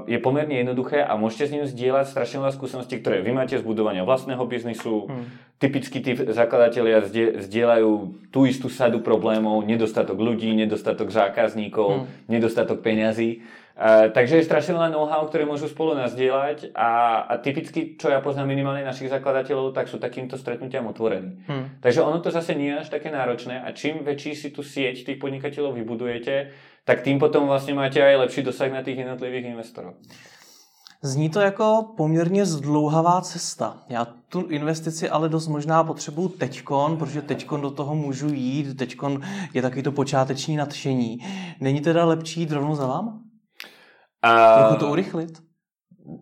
[0.09, 3.64] je pomerne jednoduché a môžete s ním zdieľať strašne veľa skúseností, ktoré vy máte z
[3.64, 5.05] budovania vlastného biznisu.
[5.05, 5.29] Hmm.
[5.61, 7.05] Typicky tí zakladatelia
[7.37, 7.91] zdieľajú
[8.33, 12.33] tú istú sadu problémov, nedostatok ľudí, nedostatok zákazníkov, hmm.
[12.33, 13.45] nedostatok peňazí.
[13.79, 18.19] Uh, takže je strašne veľa know-how, ktoré môžu spolu nazdieľať a, a typicky, čo ja
[18.19, 21.47] poznám minimálne našich zakladateľov, tak sú takýmto stretnutiam otvorení.
[21.47, 21.79] Hmm.
[21.79, 25.07] Takže ono to zase nie je až také náročné a čím väčší si tu sieť
[25.07, 26.51] tých podnikateľov vybudujete,
[26.85, 29.95] tak tým potom vlastně máte aj lepší dosah na těch jednotlivých investorů.
[31.03, 33.83] Zní to jako poměrně zdlouhavá cesta.
[33.88, 39.21] Já tu investici ale dost možná potřebuju teďkon, protože teďkon do toho můžu jít, teďkon
[39.55, 41.19] je taky to počáteční nadšení.
[41.61, 43.07] Není teda lepší jít rovnou za vám?
[44.27, 45.38] Uh, Trochu to urychlit?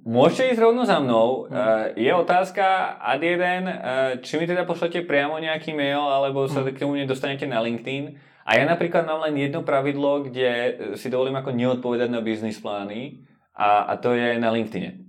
[0.03, 1.47] Môžete ísť rovno za mnou.
[1.47, 6.67] Uh, je otázka ad jeden, uh, či mi teda pošlete priamo nejaký mail, alebo sa
[6.67, 6.75] hmm.
[6.75, 8.19] k tomu nedostanete na LinkedIn.
[8.47, 12.63] A ja napríklad mám len jedno pravidlo, kde e, si dovolím ako neodpovedať na biznis
[12.63, 13.27] plány
[13.59, 15.07] a, a to je na LinkedIne.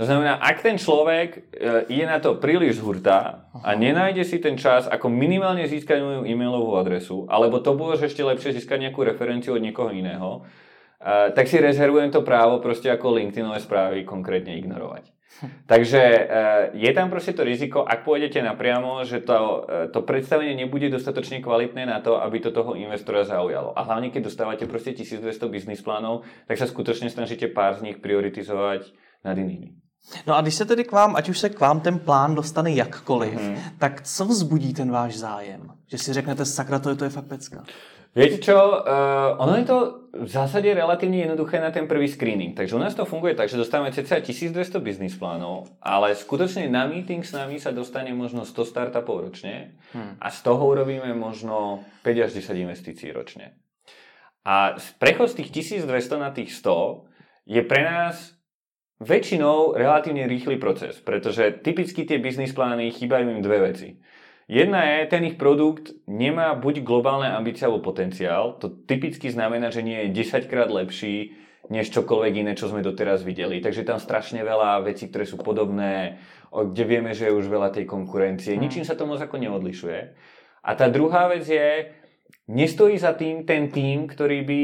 [0.00, 1.52] To znamená, ak ten človek
[1.92, 6.72] je na to príliš zhurtá a nenájde si ten čas, ako minimálne získať moju e-mailovú
[6.80, 11.60] adresu, alebo to bolo, ešte lepšie získať nejakú referenciu od niekoho iného, e, tak si
[11.60, 15.19] rezervujem to právo proste ako LinkedInové správy konkrétne ignorovať.
[15.72, 20.54] Takže eh, je tam proste to riziko, ak pôjdete napriamo, že to, eh, to predstavenie
[20.54, 23.72] nebude dostatočne kvalitné na to, aby to toho investora zaujalo.
[23.78, 27.96] A hlavne, keď dostávate proste 1200 biznis plánov, tak sa skutočne snažíte pár z nich
[28.02, 28.92] prioritizovať
[29.24, 29.76] nad inými.
[30.26, 32.72] No a když se tedy k vám, ať už se k vám ten plán dostane
[32.72, 33.56] jakkoliv, mm.
[33.78, 35.70] tak co vzbudí ten váš zájem?
[35.86, 37.64] Že si řeknete, sakra, to je, to je fakt pecka.
[38.10, 39.78] Viete čo, uh, ono je to
[40.10, 42.58] v zásade relatívne jednoduché na ten prvý screening.
[42.58, 46.90] Takže u nás to funguje tak, že dostávame cca 1200 biznis plánov, ale skutočne na
[46.90, 50.18] meeting s nami sa dostane možno 100 startupov ročne hmm.
[50.18, 53.54] a z toho urobíme možno 5 až 10 investícií ročne.
[54.42, 55.86] A prechod z tých 1200
[56.18, 57.06] na tých 100
[57.46, 58.34] je pre nás
[58.98, 64.02] väčšinou relatívne rýchly proces, pretože typicky tie biznis plány chýbajú im dve veci.
[64.50, 68.58] Jedna je, ten ich produkt nemá buď globálne ambície alebo potenciál.
[68.58, 71.38] To typicky znamená, že nie je 10 krát lepší
[71.70, 73.62] než čokoľvek iné, čo sme doteraz videli.
[73.62, 76.18] Takže tam strašne veľa vecí, ktoré sú podobné,
[76.50, 78.58] kde vieme, že je už veľa tej konkurencie.
[78.58, 78.66] Hmm.
[78.66, 80.00] Ničím sa to moc ako neodlišuje.
[80.66, 81.94] A tá druhá vec je,
[82.50, 84.62] nestojí za tým ten tým, ktorý by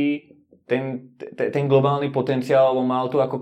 [0.67, 3.39] ten, ten globálny potenciál mal tu ako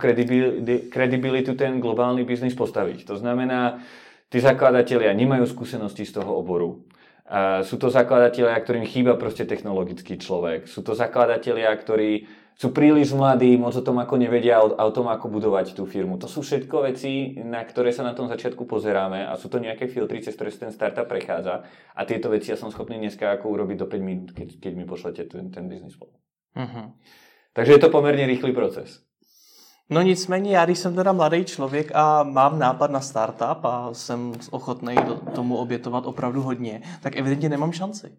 [0.92, 3.09] kredibilitu ten globálny biznis postaviť.
[3.09, 3.80] To znamená,
[4.28, 6.84] tí zakladatelia nemajú skúsenosti z toho oboru.
[7.64, 10.68] Sú to zakladatelia, ktorým chýba proste technologický človek.
[10.68, 15.10] Sú to zakladatelia, ktorí sú príliš mladí, moc o tom ako nevedia o, o tom,
[15.10, 16.22] ako budovať tú firmu.
[16.22, 19.90] To sú všetko veci, na ktoré sa na tom začiatku pozeráme a sú to nejaké
[19.90, 23.76] filtry, cez ktoré ten startup prechádza a tieto veci ja som schopný dneska ako urobiť
[23.82, 26.14] do 5 minút, keď, keď mi pošlete ten, ten business plan.
[26.54, 26.94] Uh-huh.
[27.58, 29.02] Takže je to pomerne rýchly proces.
[29.90, 34.32] No nicméně já, když jsem teda mladý člověk a mám nápad na startup a jsem
[34.50, 34.94] ochotný
[35.34, 38.12] tomu obětovat opravdu hodně, tak evidentně nemám šanci.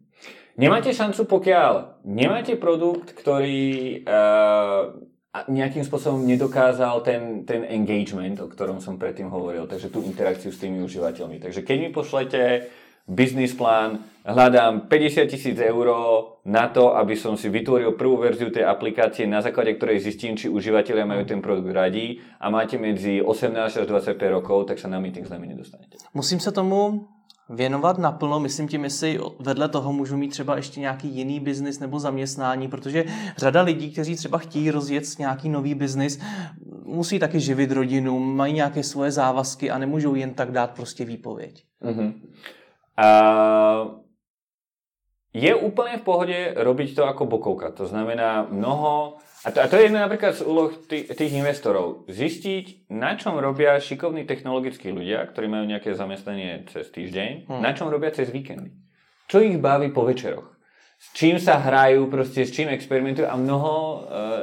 [0.58, 5.04] Nemáte šancu, pokiaľ nemáte produkt, ktorý uh,
[5.51, 10.62] nejakým spôsobom nedokázal ten, ten engagement, o ktorom som predtým hovoril, takže tú interakciu s
[10.63, 11.43] tými užívateľmi.
[11.43, 12.71] Takže keď mi pošlete
[13.08, 15.88] business plán, hľadám 50 tisíc eur
[16.46, 20.50] na to, aby som si vytvoril prvú verziu tej aplikácie, na základe ktorej zistím, či
[20.50, 24.98] užívateľia majú ten produkt radí a máte medzi 18 až 25 rokov, tak sa na
[24.98, 26.02] meeting s nami nedostanete.
[26.18, 27.06] Musím sa tomu
[27.50, 32.00] věnovat naplno, myslím tím, jestli vedle toho můžu mít třeba ještě nějaký jiný biznis nebo
[32.00, 33.06] zaměstnání, protože
[33.38, 36.20] řada lidí, kteří třeba chtějí rozjet nějaký nový biznis,
[36.86, 41.63] musí taky živit rodinu, mají nějaké svoje závazky a nemůžou jen tak dát prostě výpověď.
[41.84, 42.13] Uh-huh.
[45.36, 47.76] Je úplne v pohode robiť to ako bokovka.
[47.76, 49.20] To znamená mnoho...
[49.46, 52.08] A to, a to je jedna napríklad z úloh tých, tých investorov.
[52.10, 57.62] Zistiť, na čom robia šikovní technologickí ľudia, ktorí majú nejaké zamestnanie cez týždeň, hmm.
[57.62, 58.74] na čom robia cez víkendy.
[59.28, 60.55] Čo ich baví po večeroch
[61.06, 63.98] s čím sa hrajú, proste s čím experimentujú a mnoho e,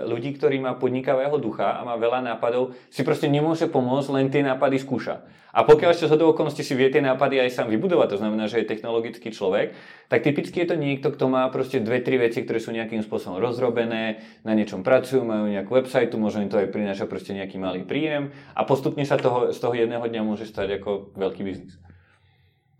[0.06, 4.46] ľudí, ktorí má podnikavého ducha a má veľa nápadov, si proste nemôže pomôcť, len tie
[4.46, 5.26] nápady skúša.
[5.52, 8.62] A pokiaľ ešte z okolností si vie tie nápady aj sám vybudovať, to znamená, že
[8.62, 9.76] je technologický človek,
[10.08, 13.36] tak typicky je to niekto, kto má proste dve, tri veci, ktoré sú nejakým spôsobom
[13.36, 17.84] rozrobené, na niečom pracujú, majú nejakú website, možno im to aj prináša proste nejaký malý
[17.84, 21.76] príjem a postupne sa toho, z toho jedného dňa môže stať ako veľký biznis.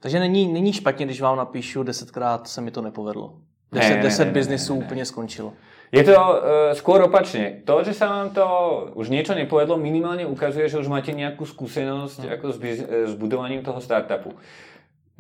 [0.00, 3.51] Takže není, není špatně, když vám napíšu desetkrát se mi to nepovedlo.
[3.72, 5.52] Deset, ne, deset ne, biznisů ne, ne, úplně skončilo.
[5.92, 7.60] Je to uh, skôr opačne.
[7.68, 8.44] To, že sa vám to
[8.96, 12.32] už niečo nepovedlo, minimálne ukazuje, že už máte nejakú skúsenosť no.
[12.32, 14.32] ako s, biz- s budovaním toho startupu.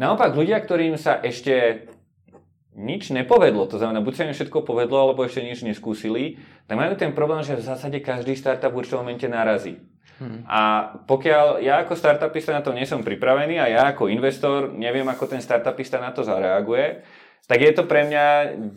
[0.00, 1.84] Naopak, ľudia, ktorým sa ešte
[2.72, 6.96] nič nepovedlo, to znamená, buď sa im všetko povedlo, alebo ešte nič neskúsili, tak majú
[6.96, 9.76] ten problém, že v zásade každý startup v určitom momente narazí.
[10.16, 10.40] Hmm.
[10.48, 15.04] A pokiaľ ja ako startupista na to nie som pripravený a ja ako investor neviem,
[15.04, 17.04] ako ten startupista na to zareaguje,
[17.46, 18.26] tak je to pre mňa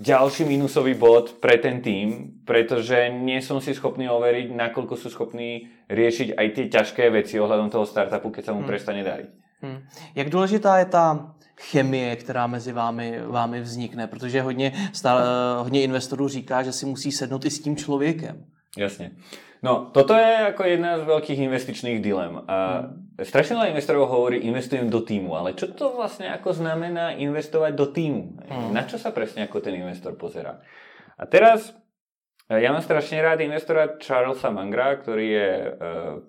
[0.01, 5.69] ďalší minusový bod pre ten tým, pretože nie som si schopný overiť, nakoľko sú schopní
[5.89, 8.69] riešiť aj tie ťažké veci ohľadom toho startupu, keď sa mu hmm.
[8.69, 9.29] prestane dariť.
[9.61, 9.79] Hmm.
[10.15, 15.23] Jak důležitá je ta chemie, která mezi vámi, vámi vznikne, protože hodně, stále,
[15.57, 18.45] hodně investorů říká, že si musí sednout i s tím člověkem.
[18.77, 19.11] Jasne.
[19.65, 22.45] No, toto je ako jedna z veľkých investičných dilem.
[22.45, 22.85] A
[23.17, 23.25] mm.
[23.25, 27.89] strašne veľa investorov hovorí, investujem do týmu, ale čo to vlastne ako znamená investovať do
[27.89, 28.45] týmu?
[28.45, 28.77] Mm.
[28.77, 30.61] Na čo sa presne ako ten investor pozera?
[31.17, 31.73] A teraz
[32.45, 35.69] e, ja mám strašne rád investora Charlesa Mangra, ktorý je e,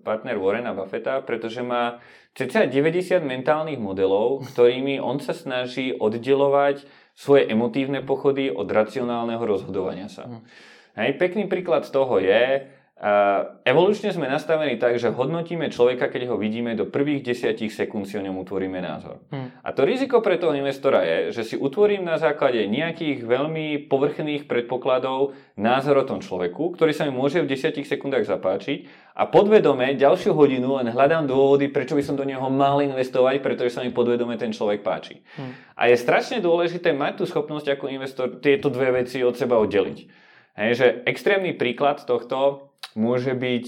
[0.00, 2.00] partner Warrena Buffetta, pretože má
[2.32, 10.08] cca 90 mentálnych modelov, ktorými on sa snaží oddelovať svoje emotívne pochody od racionálneho rozhodovania
[10.08, 10.24] sa.
[10.24, 10.40] Mm.
[10.96, 12.72] Hej, pekný príklad z toho je,
[13.68, 18.16] evolučne sme nastavení tak, že hodnotíme človeka, keď ho vidíme do prvých desiatich sekúnd si
[18.16, 19.20] o ňom utvoríme názor.
[19.28, 19.52] Hmm.
[19.60, 24.48] A to riziko pre toho investora je, že si utvorím na základe nejakých veľmi povrchných
[24.48, 29.92] predpokladov názor o tom človeku, ktorý sa mi môže v desiatich sekundách zapáčiť a podvedome
[30.00, 33.92] ďalšiu hodinu len hľadám dôvody, prečo by som do neho mal investovať, pretože sa mi
[33.92, 35.20] podvedome ten človek páči.
[35.36, 35.52] Hmm.
[35.76, 40.25] A je strašne dôležité mať tú schopnosť ako investor tieto dve veci od seba oddeliť.
[40.56, 43.64] Hej, že extrémny príklad tohto môže byť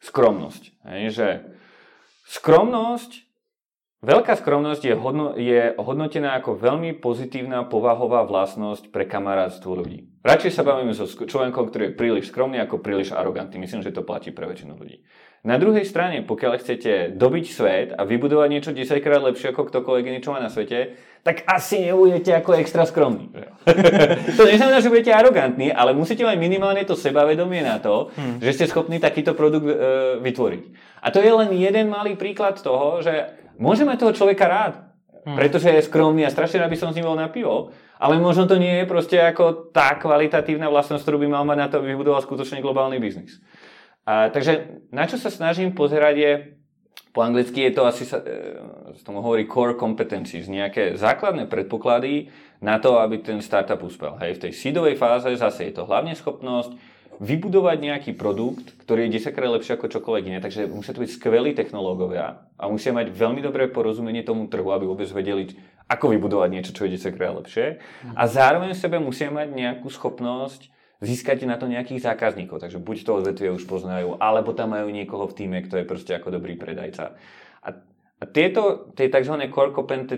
[0.00, 0.62] skromnosť.
[0.88, 1.28] Hej, že
[2.32, 3.28] skromnosť,
[4.00, 10.08] veľká skromnosť je, hodno, je hodnotená ako veľmi pozitívna povahová vlastnosť pre kamarátstvo ľudí.
[10.24, 13.60] Radšej sa bavíme so človekom, ktorý je príliš skromný ako príliš arogantný.
[13.60, 15.04] Myslím, že to platí pre väčšinu ľudí.
[15.46, 20.18] Na druhej strane, pokiaľ chcete dobiť svet a vybudovať niečo 10 krát lepšie ako ktokoľvek
[20.18, 23.30] čo má na svete, tak asi nebudete ako extra skromní.
[24.38, 28.42] to neznamená, že budete arogantní, ale musíte mať minimálne to sebavedomie na to, hmm.
[28.42, 29.76] že ste schopní takýto produkt e,
[30.26, 30.64] vytvoriť.
[31.02, 34.74] A to je len jeden malý príklad toho, že môžeme toho človeka rád,
[35.22, 35.38] hmm.
[35.38, 38.58] pretože je skromný a strašne by som s ním bol na pivo, ale možno to
[38.58, 42.22] nie je proste ako tá kvalitatívna vlastnosť, ktorú by mal mať na to, aby vybudoval
[42.22, 43.38] skutočne globálny biznis.
[44.08, 46.32] A, takže na čo sa snažím pozerať je,
[47.12, 52.32] po anglicky je to asi, sa e, tomu hovorí core competencies, nejaké základné predpoklady
[52.64, 54.16] na to, aby ten startup uspel.
[54.16, 56.72] Hej, v tej seedovej fáze zase je to hlavne schopnosť
[57.18, 61.12] vybudovať nejaký produkt, ktorý je 10 krát lepší ako čokoľvek iné, takže musia to byť
[61.18, 65.52] skvelí technológovia a musia mať veľmi dobré porozumenie tomu trhu, aby vôbec vedeli,
[65.90, 67.82] ako vybudovať niečo, čo je 10 krát lepšie.
[68.14, 72.58] A zároveň v sebe musia mať nejakú schopnosť získate na to nejakých zákazníkov.
[72.58, 76.12] Takže buď to odvetvie už poznajú, alebo tam majú niekoho v týme, kto je proste
[76.14, 77.14] ako dobrý predajca.
[77.62, 77.68] A,
[78.18, 79.34] a tieto, tie tzv.
[79.50, 79.72] core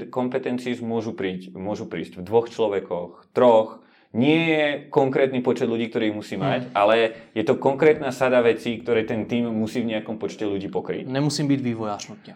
[0.09, 6.11] competencies môžu prísť, môžu prísť v dvoch človekoch, troch, nie je konkrétny počet ľudí, ktorý
[6.11, 6.71] musí mať, mm.
[6.75, 11.07] ale je to konkrétna sada vecí, ktoré ten tým musí v nejakom počte ľudí pokryť.
[11.07, 12.35] Nemusím byť vývojář nutně.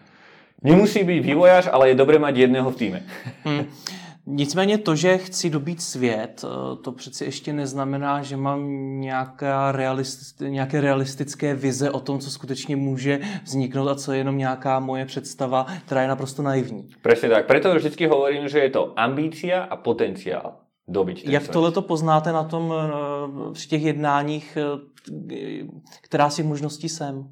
[0.63, 2.99] Nemusí byť vývojář, ale je dobré mať jedného v týme.
[3.43, 3.67] Hmm.
[4.27, 8.61] Nicméně to, že chci dobít svět, eh, to přeci ještě neznamená, že mám
[8.99, 14.37] nějaká realist, nějaké realistické vize o tom, co skutečně může vzniknout a co je jenom
[14.37, 16.89] nějaká moje představa, která je naprosto naivní.
[17.01, 17.45] Presne tak.
[17.45, 20.53] Preto vždycky hovorím, že je to ambícia a potenciál
[20.87, 21.53] dobiť ten Jak svet.
[21.53, 25.65] tohle to poznáte na tom, eh, při těch jednáních, eh,
[26.01, 27.29] která si možností jsem?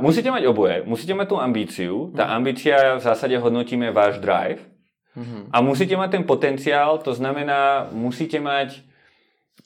[0.00, 0.82] Musíte mať oboje.
[0.86, 2.10] Musíte mať tú ambíciu.
[2.16, 4.58] Tá ambícia v zásade hodnotíme váš drive.
[5.18, 5.50] Mhm.
[5.50, 8.86] A musíte mať ten potenciál, to znamená, musíte mať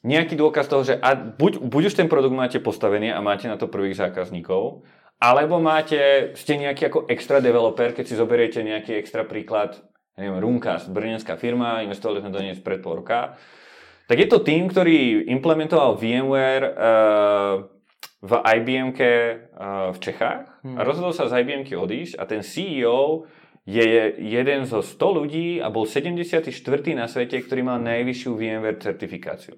[0.00, 3.60] nejaký dôkaz toho, že a buď, buď už ten produkt máte postavený a máte na
[3.60, 4.82] to prvých zákazníkov,
[5.22, 9.78] alebo máte, ste nejaký ako extra developer, keď si zoberiete nejaký extra príklad,
[10.18, 13.38] ja neviem, Runkas, brnenská firma, investovali sme do nej pred pol roka,
[14.10, 17.54] tak je to tým, ktorý implementoval VMware uh,
[18.18, 23.30] v IBM uh, v Čechách a rozhodol sa z IBM odísť a ten CEO
[23.62, 26.50] je jeden zo 100 ľudí a bol 74.
[26.98, 29.54] na svete, ktorý mal najvyššiu VMware certifikáciu.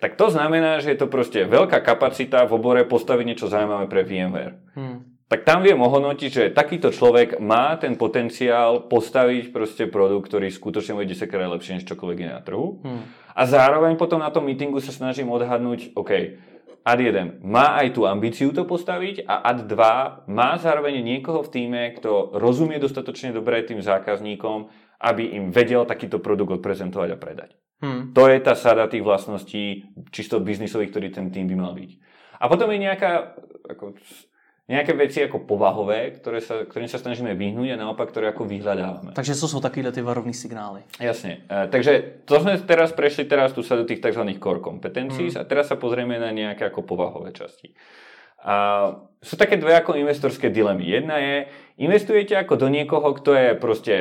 [0.00, 4.02] Tak to znamená, že je to proste veľká kapacita v obore postaviť niečo zaujímavé pre
[4.02, 4.54] VMware.
[4.74, 5.14] Hmm.
[5.24, 11.00] Tak tam viem ohodnotiť, že takýto človek má ten potenciál postaviť proste produkt, ktorý skutočne
[11.00, 12.84] bude 10 krát lepšie než čokoľvek je na trhu.
[12.84, 13.08] Hmm.
[13.34, 16.38] A zároveň potom na tom meetingu sa snažím odhadnúť, OK,
[16.84, 21.52] ad 1 má aj tú ambíciu to postaviť a ad 2 má zároveň niekoho v
[21.52, 24.68] týme, kto rozumie dostatočne dobre tým zákazníkom,
[25.00, 27.50] aby im vedel takýto produkt odprezentovať a predať.
[27.80, 28.12] Hmm.
[28.12, 31.90] To je tá sada tých vlastností čisto biznisových, ktorý ten tým by mal byť.
[32.40, 33.96] A potom je nejaká ako,
[34.64, 39.12] nejaké veci ako povahové, ktoré sa, ktorým sa snažíme vyhnúť a naopak, ktoré ako vyhľadávame.
[39.12, 40.88] Takže to sú takýhle ty varovní signály.
[40.96, 41.44] Jasne.
[41.44, 44.24] E, takže to sme teraz prešli teraz tu sa do tých tzv.
[44.40, 45.40] core competencies mm.
[45.40, 47.76] a teraz sa pozrieme na nejaké ako povahové časti.
[48.44, 48.88] A
[49.20, 50.84] sú také dve ako investorské dilemy.
[50.84, 51.36] Jedna je,
[51.80, 53.94] investujete ako do niekoho, kto je proste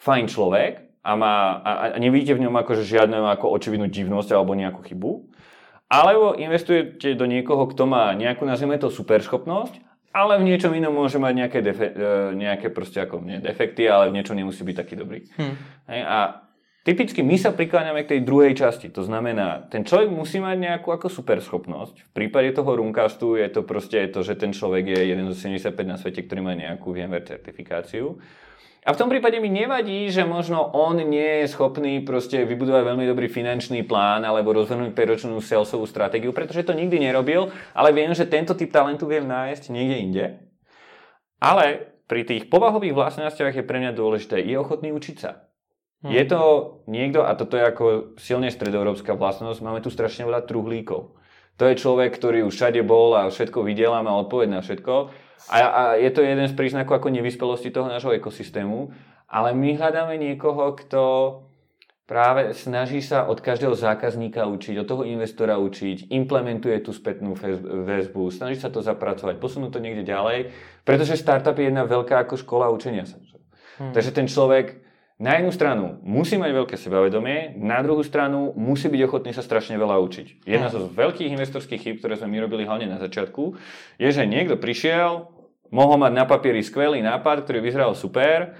[0.00, 0.72] fajn človek
[1.04, 5.36] a, má, a, a nevidíte v ňom akože žiadnu ako očividnú divnosť alebo nejakú chybu.
[5.88, 9.87] Alebo investujete do niekoho, kto má nejakú, nazvime to, superschopnosť
[10.18, 14.10] ale v niečom inom môže mať nejaké, defe, e, nejaké proste ako, nie defekty, ale
[14.10, 15.30] v niečom nemusí byť taký dobrý.
[15.38, 15.54] Hm.
[15.86, 16.18] Hej, a
[16.82, 18.90] typicky my sa prikláňame k tej druhej časti.
[18.90, 22.10] To znamená, ten človek musí mať nejakú ako super schopnosť.
[22.10, 25.70] V prípade toho Runcastu je to proste to, že ten človek je jeden zo 75
[25.86, 28.18] na svete, ktorý má nejakú VMware certifikáciu.
[28.86, 33.04] A v tom prípade mi nevadí, že možno on nie je schopný proste vybudovať veľmi
[33.10, 38.30] dobrý finančný plán alebo rozvinúť 5-ročnú salesovú stratégiu, pretože to nikdy nerobil, ale viem, že
[38.30, 40.24] tento typ talentu viem nájsť niekde inde.
[41.42, 45.50] Ale pri tých povahových vlastnostiach je pre mňa dôležité, je ochotný učiť sa.
[46.00, 46.14] Hmm.
[46.14, 46.40] Je to
[46.86, 47.84] niekto, a toto je ako
[48.16, 51.18] silne stredoeurópska vlastnosť, máme tu strašne veľa truhlíkov.
[51.58, 55.10] To je človek, ktorý už všade bol a všetko videl a má odpoveď na všetko
[55.46, 58.90] a, a je to jeden z príznakov ako nevyspelosti toho nášho ekosystému,
[59.30, 61.02] ale my hľadáme niekoho, kto
[62.08, 67.36] práve snaží sa od každého zákazníka učiť, od toho investora učiť, implementuje tú spätnú
[67.84, 70.48] väzbu, snaží sa to zapracovať, posunúť to niekde ďalej,
[70.88, 73.20] pretože startup je jedna veľká ako škola učenia sa.
[73.78, 73.92] Hmm.
[73.92, 74.87] Takže ten človek
[75.18, 79.74] na jednu stranu musí mať veľké sebavedomie, na druhú stranu musí byť ochotný sa strašne
[79.74, 80.46] veľa učiť.
[80.46, 83.58] Jedna zo veľkých investorských chyb, ktoré sme my robili hlavne na začiatku,
[83.98, 85.26] je, že niekto prišiel,
[85.74, 88.54] mohol mať na papieri skvelý nápad, ktorý vyzeral super,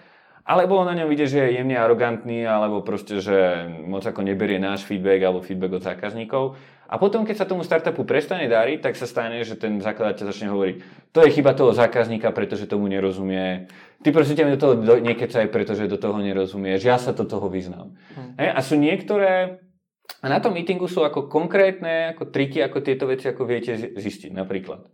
[0.48, 4.56] ale bolo na ňom vidieť, že je jemne arogantný, alebo proste, že moc ako neberie
[4.56, 6.56] náš feedback alebo feedback od zákazníkov.
[6.88, 10.48] A potom, keď sa tomu startupu prestane dariť, tak sa stane, že ten zakladateľ začne
[10.48, 10.76] hovoriť,
[11.12, 13.68] to je chyba toho zákazníka, pretože tomu nerozumie.
[14.00, 16.80] Ty prosím ťa mi do toho do, nekecaj, pretože do toho nerozumieš.
[16.80, 17.92] Ja sa do toho vyznám.
[18.40, 19.60] He, a sú niektoré,
[20.24, 24.32] a na tom meetingu sú ako konkrétne ako triky, ako tieto veci ako viete zistiť.
[24.32, 24.88] Napríklad,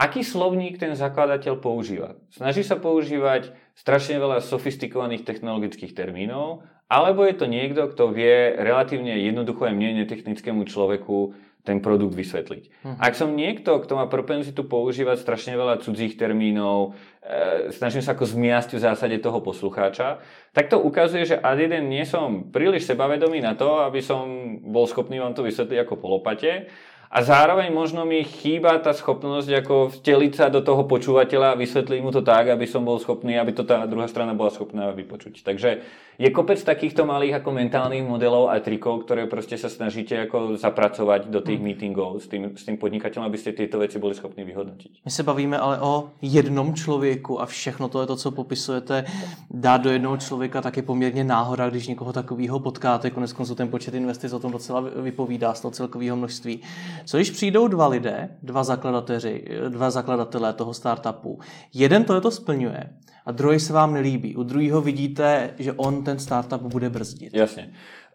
[0.00, 2.20] aký slovník ten zakladateľ používa?
[2.32, 9.16] Snaží sa používať strašne veľa sofistikovaných technologických termínov, alebo je to niekto, kto vie relatívne
[9.16, 12.62] jednoducho aj mne netechnickému človeku ten produkt vysvetliť.
[12.66, 12.98] Uh-huh.
[12.98, 18.26] Ak som niekto, kto má propenzitu používať strašne veľa cudzích termínov, e, snažím sa ako
[18.26, 20.18] zmiasť v zásade toho poslucháča,
[20.50, 24.26] tak to ukazuje, že ad jeden nie som príliš sebavedomý na to, aby som
[24.58, 26.66] bol schopný vám to vysvetliť ako polopate
[27.12, 32.00] a zároveň možno mi chýba tá schopnosť ako vteliť sa do toho počúvateľa a vysvetliť
[32.00, 35.44] mu to tak, aby som bol schopný, aby to tá druhá strana bola schopná vypočuť.
[35.44, 35.84] Takže
[36.18, 41.32] je kopec takýchto malých ako mentálnych modelov a trikov, ktoré proste sa snažíte ako zapracovať
[41.32, 41.66] do tých hmm.
[41.66, 45.04] meetingov s tým, s tým podnikateľom, aby ste tieto veci boli schopní vyhodnotiť.
[45.04, 49.04] My se bavíme ale o jednom člověku a všechno to je to, co popisujete,
[49.50, 53.10] dát do jednoho člověka tak je poměrně náhoda, když někoho takového potkáte.
[53.10, 56.60] Konec konců ten počet investic o tom docela vypovídá z toho celkového množství.
[57.04, 61.38] Co když přijdou dva lidé, dva zakladateři, dva zakladatelé toho startupu,
[61.74, 62.90] jeden to je to splňuje
[63.26, 64.36] a druhý se vám nelíbí.
[64.36, 67.34] U druhého vidíte, že on ten startup bude brzdit.
[67.34, 67.72] Jasně.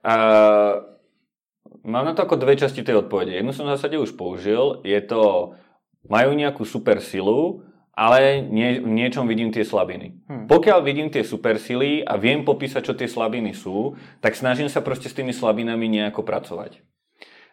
[0.07, 0.83] Uh,
[1.83, 3.31] mám na to ako dve časti tej odpovede.
[3.31, 4.81] Jednu som v zásade už použil.
[4.83, 5.51] Je to,
[6.09, 7.63] majú nejakú super silu,
[7.97, 10.23] ale nie, v niečom vidím tie slabiny.
[10.29, 10.45] Hmm.
[10.47, 15.11] Pokiaľ vidím tie supersily a viem popísať, čo tie slabiny sú, tak snažím sa proste
[15.11, 16.79] s tými slabinami nejako pracovať.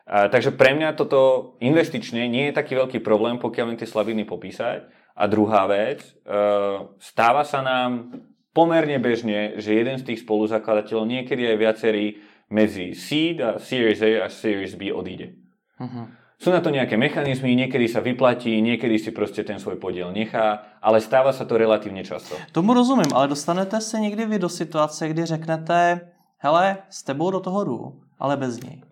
[0.04, 4.28] A, takže pre mňa toto investične nie je taký veľký problém, pokiaľ viem tie slabiny
[4.28, 4.84] popísať.
[5.14, 6.10] A druhá vec, e,
[6.98, 8.18] stáva sa nám
[8.50, 12.06] pomerne bežne, že jeden z tých spoluzakladateľov, niekedy aj viacerí,
[12.50, 15.34] medzi seed a Series A a Series B odíde.
[15.80, 16.06] Uh-huh.
[16.38, 20.76] Sú na to nejaké mechanizmy, niekedy sa vyplatí, niekedy si proste ten svoj podiel nechá,
[20.82, 22.36] ale stáva sa to relatívne často.
[22.52, 26.00] Tomu rozumím, ale dostanete se někdy vy do situace, kdy řeknete,
[26.38, 27.80] hele, s tebou do toho jdu,
[28.18, 28.82] ale bez něj.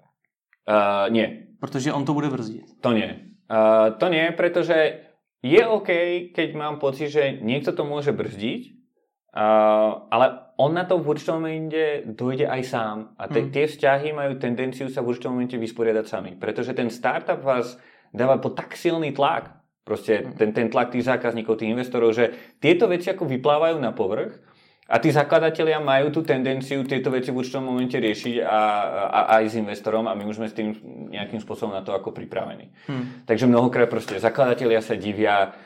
[0.69, 1.47] Uh, nie.
[1.61, 2.65] Protože on to bude brzdit.
[2.81, 3.21] To nie.
[3.51, 4.93] Uh, to nie, pretože
[5.43, 5.91] je OK,
[6.31, 8.83] keď mám pocit, že niekto to môže brzdiť,
[9.33, 12.97] Uh, ale on na to v určitom momente dojde aj sám.
[13.17, 13.49] A te, hmm.
[13.49, 16.37] tie vzťahy majú tendenciu sa v určitom momente vysporiadať sami.
[16.37, 17.81] Pretože ten startup vás
[18.13, 19.57] dáva po tak silný tlak,
[19.89, 20.37] proste hmm.
[20.37, 24.37] ten, ten tlak tých zákazníkov, tých investorov, že tieto veci ako vyplávajú na povrch
[24.93, 28.61] a tí zakladatelia majú tú tendenciu tieto veci v určitom momente riešiť a,
[29.09, 30.77] a, aj s investorom a my už sme s tým
[31.09, 32.69] nejakým spôsobom na to ako pripravení.
[32.85, 33.25] Hmm.
[33.25, 35.57] Takže mnohokrát proste zakladatelia sa divia,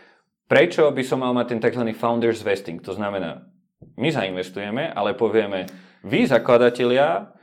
[0.46, 1.82] prečo by som mal mať ten tzv.
[1.98, 3.50] founders vesting, to znamená,
[3.98, 5.66] my zainvestujeme, ale povieme,
[6.06, 7.34] vy zakladatelia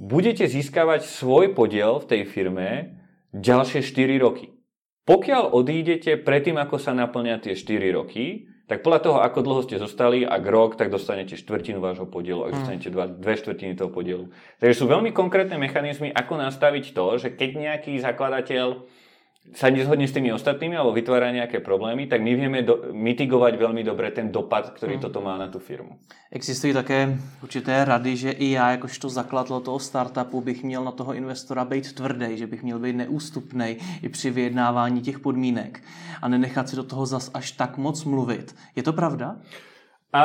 [0.00, 2.68] budete získavať svoj podiel v tej firme
[3.36, 4.56] ďalšie 4 roky.
[5.04, 9.78] Pokiaľ odídete predtým, ako sa naplňa tie 4 roky, tak podľa toho, ako dlho ste
[9.78, 12.56] zostali, ak rok, tak dostanete štvrtinu vášho podielu, ak hm.
[12.58, 14.26] dostanete dva, dve štvrtiny toho podielu.
[14.58, 18.82] Takže sú veľmi konkrétne mechanizmy, ako nastaviť to, že keď nejaký zakladateľ
[19.54, 23.82] sa nezhodne s tými ostatnými alebo vytvára nejaké problémy, tak my vieme do, mitigovať veľmi
[23.84, 25.04] dobre ten dopad, ktorý hmm.
[25.04, 25.96] toto má na tú firmu.
[26.30, 31.14] Existují také určité rady, že i já jakožto zakladatel toho startupu bych měl na toho
[31.14, 35.82] investora být tvrdý, že bych měl být neústupný i při vyjednávání těch podmínek
[36.22, 38.54] a nenechat si do toho zas až tak moc mluvit.
[38.76, 39.36] Je to pravda?
[40.16, 40.22] A,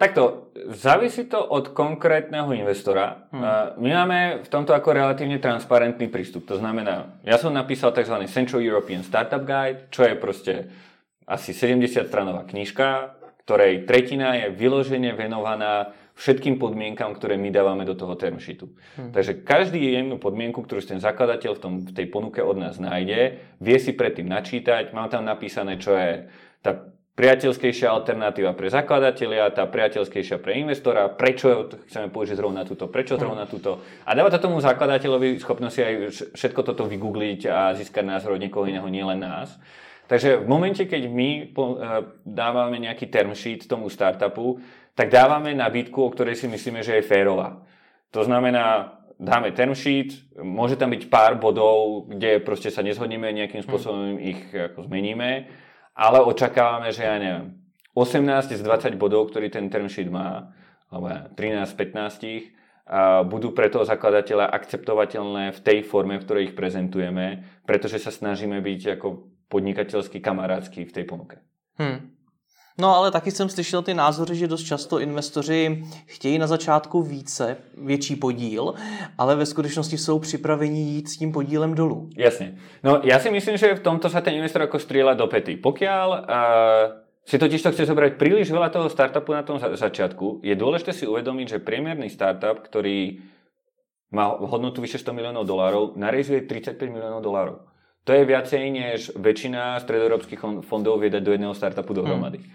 [0.00, 3.28] takto, závisí to od konkrétneho investora.
[3.28, 3.44] Hmm.
[3.44, 6.48] A, my máme v tomto ako relatívne transparentný prístup.
[6.48, 8.24] To znamená, ja som napísal tzv.
[8.24, 10.52] Central European Startup Guide, čo je proste
[11.28, 17.92] asi 70 stranová knižka, ktorej tretina je vyložene venovaná všetkým podmienkam, ktoré my dávame do
[17.92, 18.72] toho term sheetu.
[18.96, 19.12] Hmm.
[19.12, 23.44] Takže každý jednu podmienku, ktorú ten zakladateľ v, tom, v tej ponuke od nás nájde,
[23.60, 26.32] vie si predtým načítať, mám tam napísané, čo je
[26.64, 33.14] tá priateľskejšia alternatíva pre zakladateľia, tá priateľskejšia pre investora, prečo chceme použiť zrovna túto, prečo
[33.14, 33.78] zrovna túto.
[34.02, 35.94] A dáva to tomu zakladateľovi schopnosť aj
[36.34, 39.54] všetko toto vygoogliť a získať názor od niekoho iného, nielen nás.
[40.10, 41.48] Takže v momente, keď my eh,
[42.26, 44.58] dávame nejaký term sheet tomu startupu,
[44.98, 47.62] tak dávame nabídku, o ktorej si myslíme, že je férová.
[48.10, 53.62] To znamená, dáme term sheet, môže tam byť pár bodov, kde proste sa nezhodneme, nejakým
[53.62, 55.62] spôsobom ich ako zmeníme
[55.94, 57.54] ale očakávame, že ja neviem,
[57.94, 60.50] 18 z 20 bodov, ktorý ten term sheet má,
[60.90, 61.74] alebo 13 z
[62.84, 68.12] 15, budú pre toho zakladateľa akceptovateľné v tej forme, v ktorej ich prezentujeme, pretože sa
[68.12, 69.06] snažíme byť ako
[69.48, 71.40] podnikateľský, kamarátsky v tej ponuke.
[71.80, 72.13] Hmm.
[72.78, 77.56] No ale taky jsem slyšel ty názory, že dost často investoři chtějí na začátku více,
[77.78, 78.74] větší podíl,
[79.18, 82.10] ale ve skutečnosti jsou připraveni jít s tím podílem dolů.
[82.16, 82.58] Jasne.
[82.82, 85.62] No ja si myslím, že v tomto sa ten investor ako strieľa do pety.
[85.62, 90.54] Pokiaľ uh, si totiž to chce zobrať príliš veľa toho startupu na tom začiatku, je
[90.58, 93.22] dôležité si uvedomiť, že priemerný startup, ktorý
[94.10, 97.73] má hodnotu vyše 100 miliónov dolárov, narejzuje 35 miliónov dolárov.
[98.04, 102.44] To je viacej, než väčšina stredoeurópskych fondov vie dať do jedného startupu dohromady.
[102.44, 102.52] Hmm.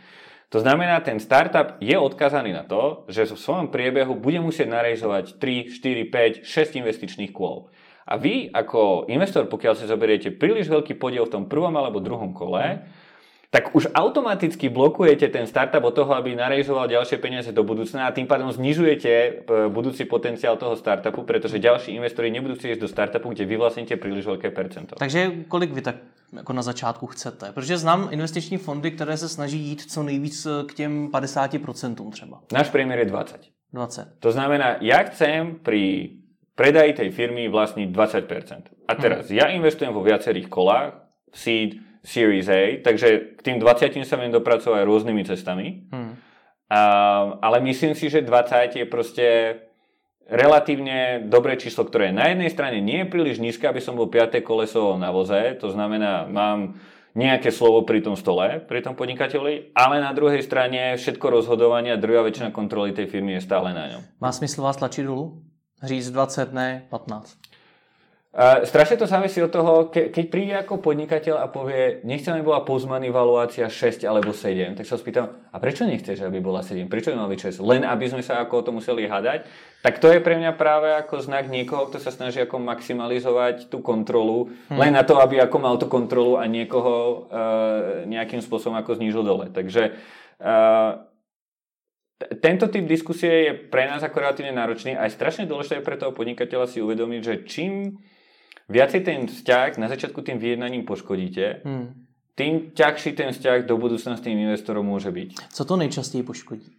[0.50, 5.38] To znamená, ten startup je odkazaný na to, že v svojom priebehu bude musieť narejzovať
[5.38, 7.70] 3, 4, 5, 6 investičných kôl.
[8.10, 12.34] A vy ako investor, pokiaľ si zoberiete príliš veľký podiel v tom prvom alebo druhom
[12.34, 12.82] kole,
[13.50, 18.14] tak už automaticky blokujete ten startup od toho, aby narejzoval ďalšie peniaze do budúcna a
[18.14, 19.30] tým pádom znižujete e,
[19.74, 23.97] budúci potenciál toho startupu, pretože ďalší investori nebudú chcieť ísť do startupu, kde vy vlastníte
[23.97, 24.93] príliš veľké percento.
[25.02, 25.97] Takže kolik vy tak
[26.34, 27.52] jako na začátku chcete?
[27.54, 32.41] Protože znám investiční fondy, které se snaží jít co nejvíc k těm 50% třeba.
[32.54, 33.41] Náš priemer je 20.
[33.74, 34.08] 20.
[34.20, 36.18] To znamená, ja chcem pri
[36.58, 38.89] predaji tej firmy vlastniť 20%.
[38.89, 39.38] A teraz, hmm.
[39.38, 44.88] ja investujem vo viacerých kolách, seed, Series A, takže k tým 20 sa viem dopracovať
[44.88, 45.88] rôznymi cestami.
[45.91, 46.16] Hmm.
[46.70, 46.82] A,
[47.43, 49.28] ale myslím si, že 20 je proste
[50.30, 54.45] relatívne dobré číslo, ktoré na jednej strane nie je príliš nízke, aby som bol 5.
[54.45, 56.78] koleso na voze, to znamená, mám
[57.18, 62.02] nejaké slovo pri tom stole, pri tom podnikateľi, ale na druhej strane všetko rozhodovanie a
[62.02, 64.02] druhá väčšina kontroly tej firmy je stále na ňom.
[64.22, 65.41] Má smysl vás tlačiť dolu?
[65.82, 67.49] Říct 20, ne 15.
[68.30, 72.46] Uh, strašne to závisí od toho, ke, keď príde ako podnikateľ a povie, nechcem, aby
[72.46, 76.86] bola pozmaný valuácia 6 alebo 7, tak sa spýtam, a prečo nechceš, aby bola 7?
[76.86, 77.66] Prečo by mal byť 6?
[77.66, 79.50] Len aby sme sa ako o to museli hadať?
[79.82, 83.82] Tak to je pre mňa práve ako znak niekoho, kto sa snaží ako maximalizovať tú
[83.82, 84.78] kontrolu, hmm.
[84.78, 89.26] len na to, aby ako mal tú kontrolu a niekoho uh, nejakým spôsobom ako znížil
[89.26, 89.50] dole.
[89.50, 89.98] Takže
[90.38, 91.02] uh,
[92.46, 96.14] tento typ diskusie je pre nás ako relatívne náročný a je strašne dôležité pre toho
[96.14, 97.98] podnikateľa si uvedomiť, že čím
[98.70, 101.88] viacej ten vzťah na začiatku tým vyjednaním poškodíte, hmm.
[102.38, 105.49] tým ťažší ten vzťah do budúcna s tým investorom môže byť.
[105.49, 106.70] Co to nejčastěji poškodí?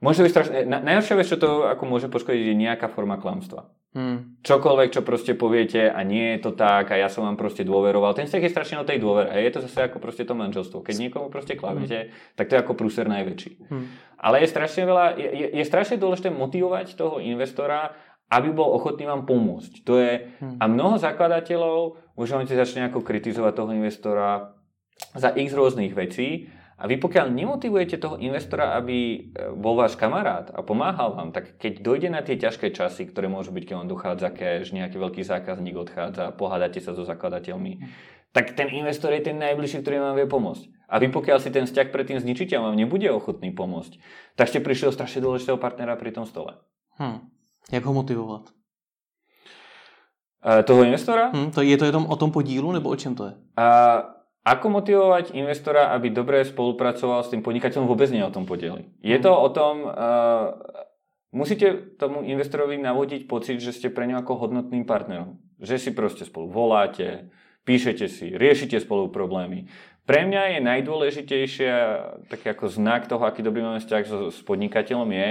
[0.00, 0.58] Môže byť strašne...
[0.64, 3.66] Na, najhoršia vec, čo to ako môže poškodiť, je nejaká forma klamstva.
[3.98, 4.38] Hmm.
[4.46, 8.14] Čokoľvek, čo proste poviete a nie je to tak a ja som vám proste dôveroval.
[8.14, 9.32] Ten vzťah je strašne o tej dôvere.
[9.32, 10.86] A je to zase ako proste to manželstvo.
[10.86, 12.38] Keď niekomu proste klamete, hmm.
[12.38, 13.52] tak to je ako prúser najväčší.
[13.66, 13.90] Hmm.
[14.22, 17.96] Ale je strašne veľa, je, je, je strašne dôležité motivovať toho investora,
[18.28, 19.72] aby bol ochotný vám pomôcť.
[19.88, 20.60] To je, hm.
[20.60, 24.52] a mnoho zakladateľov už si začne ako kritizovať toho investora
[25.16, 29.18] za x rôznych vecí a vy pokiaľ nemotivujete toho investora, aby e,
[29.56, 33.50] bol váš kamarát a pomáhal vám, tak keď dojde na tie ťažké časy, ktoré môžu
[33.50, 37.86] byť, keď on dochádza cash, nejaký veľký zákazník odchádza, pohádate sa so zakladateľmi, hm.
[38.30, 40.64] tak ten investor je ten najbližší, ktorý vám vie pomôcť.
[40.88, 43.98] A vy pokiaľ si ten vzťah predtým zničíte a vám nebude ochotný pomôcť,
[44.38, 46.62] tak ste prišli o strašne dôležitého partnera pri tom stole.
[46.96, 47.37] Hm.
[47.72, 48.42] Jak ho motivovat?
[50.38, 51.28] Uh, toho investora?
[51.34, 53.34] Hmm, to, je to jenom o tom podílu, nebo o čem to je?
[53.58, 54.06] Uh,
[54.46, 58.88] ako motivovať investora, aby dobre spolupracoval s tým podnikateľom, vôbec nie o tom podieli.
[59.04, 60.56] Je to o tom, uh,
[61.34, 65.36] musíte tomu investorovi navodiť pocit, že ste pre ňo ako hodnotným partnerom.
[65.60, 67.28] Že si proste spolu voláte,
[67.68, 69.68] píšete si, riešite spolu problémy.
[70.08, 71.70] Pre mňa je najdôležitejšie,
[72.32, 75.28] taký ako znak toho, aký dobrý máme vzťah s, s podnikateľom je,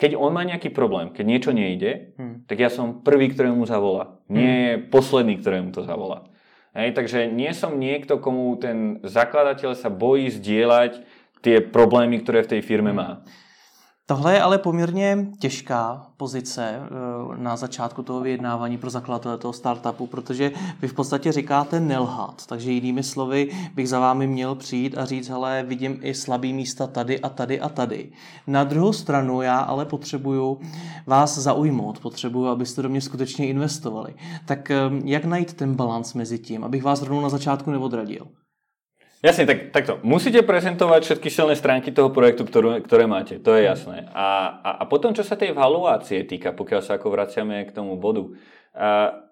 [0.00, 2.48] keď on má nejaký problém, keď niečo nejde, hmm.
[2.48, 4.16] tak ja som prvý, ktorému zavolá.
[4.32, 4.88] Nie hmm.
[4.88, 6.24] posledný, ktorému to zavolá.
[6.72, 11.04] Hej, takže nie som niekto, komu ten zakladateľ sa bojí zdieľať
[11.44, 13.26] tie problémy, ktoré v tej firme má.
[14.10, 16.88] Tohle je ale poměrně těžká pozice eh,
[17.36, 20.52] na začátku toho vyjednávání pro zakladatele toho startupu, protože
[20.82, 22.46] vy v podstatě říkáte nelhat.
[22.46, 26.86] Takže jinými slovy bych za vámi měl přijít a říct, hele, vidím i slabý místa
[26.86, 28.12] tady a tady a tady.
[28.46, 30.60] Na druhou stranu já ale potřebuju
[31.06, 34.14] vás zaujmout, potřebuju, abyste do mě skutečně investovali.
[34.46, 38.26] Tak eh, jak najít ten balans mezi tím, abych vás rovnou na začátku neodradil?
[39.20, 40.00] Jasne, tak, takto.
[40.00, 43.36] Musíte prezentovať všetky silné stránky toho projektu, ktorú, ktoré máte.
[43.36, 44.08] To je jasné.
[44.16, 48.00] A, a, a potom, čo sa tej valuácie týka, pokiaľ sa ako vraciame k tomu
[48.00, 48.32] bodu,
[48.72, 49.28] a,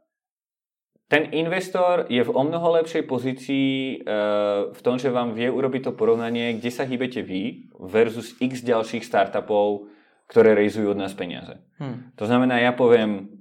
[1.08, 5.88] ten investor je v o mnoho lepšej pozícii uh, v tom, že vám vie urobiť
[5.88, 9.88] to porovnanie, kde sa hýbete vy versus x ďalších startupov,
[10.28, 11.56] ktoré rejzujú od nás peniaze.
[11.80, 12.12] Hmm.
[12.20, 13.40] To znamená, ja poviem,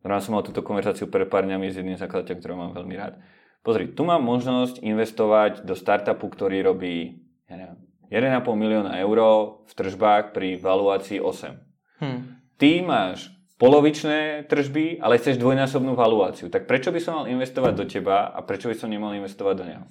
[0.00, 3.20] rád som mal túto konverzáciu pred pár dňami s jedným zakladateľom, ktorého mám veľmi rád.
[3.64, 7.78] Pozri, tu mám možnosť investovať do startupu, ktorý robí ja neviem,
[8.12, 9.18] 1,5 milióna eur
[9.64, 12.04] v tržbách pri valuácii 8.
[12.04, 12.40] Hmm.
[12.60, 16.50] Ty máš polovičné tržby, ale chceš dvojnásobnú valuáciu.
[16.50, 19.64] Tak prečo by som mal investovať do teba a prečo by som nemal investovať do
[19.64, 19.84] neho?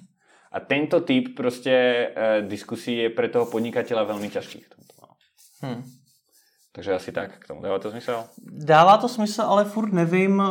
[0.54, 2.04] A tento typ proste e,
[2.46, 4.94] diskusí je pre toho podnikateľa veľmi ťažký v tomto.
[5.66, 5.82] Hmm.
[6.74, 7.62] Takže asi tak k tomu.
[7.62, 8.24] Dává to smysl?
[8.50, 10.42] Dává to smysl, ale furt nevím,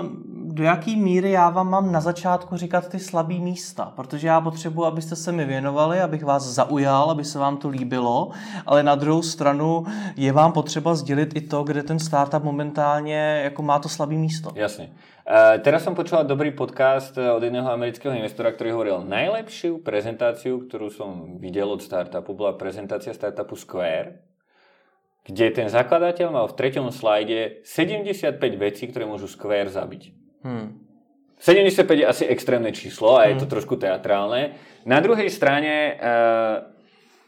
[0.43, 4.85] do jaký míry já vám mám na začátku říkat ty slabý místa, protože já potřebuji,
[4.85, 8.31] abyste se mi věnovali, abych vás zaujal, aby se vám to líbilo,
[8.65, 13.61] ale na druhou stranu je vám potřeba sdělit i to, kde ten startup momentálně jako
[13.63, 14.51] má to slabý místo.
[14.55, 14.89] Jasně.
[15.23, 20.91] Uh, teraz som počúval dobrý podcast od jedného amerického investora, ktorý hovoril, najlepšiu prezentáciu, ktorú
[20.91, 24.32] som videl od startupu, bola prezentácia startupu Square,
[25.23, 30.03] kde ten zakladateľ mal v treťom slajde 75 vecí, ktoré môžu Square zabiť.
[30.43, 30.83] Hmm.
[31.39, 34.55] 75 je asi extrémne číslo a je to trošku teatrálne.
[34.87, 36.71] Na druhej strane uh,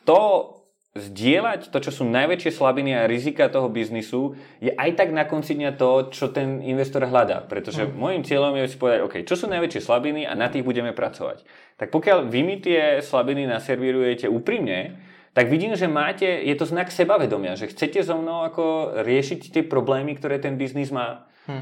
[0.08, 0.56] to
[0.96, 5.60] zdieľať to, čo sú najväčšie slabiny a rizika toho biznisu, je aj tak na konci
[5.60, 7.44] dňa to, čo ten investor hľadá.
[7.44, 7.92] Pretože mm.
[7.92, 11.44] môjim cieľom je si povedať, OK, čo sú najväčšie slabiny a na tých budeme pracovať.
[11.76, 14.96] Tak pokiaľ vy mi tie slabiny naservírujete úprimne,
[15.36, 19.64] tak vidím, že máte, je to znak sebavedomia, že chcete so mnou ako riešiť tie
[19.68, 21.28] problémy, ktoré ten biznis má.
[21.46, 21.62] Hmm.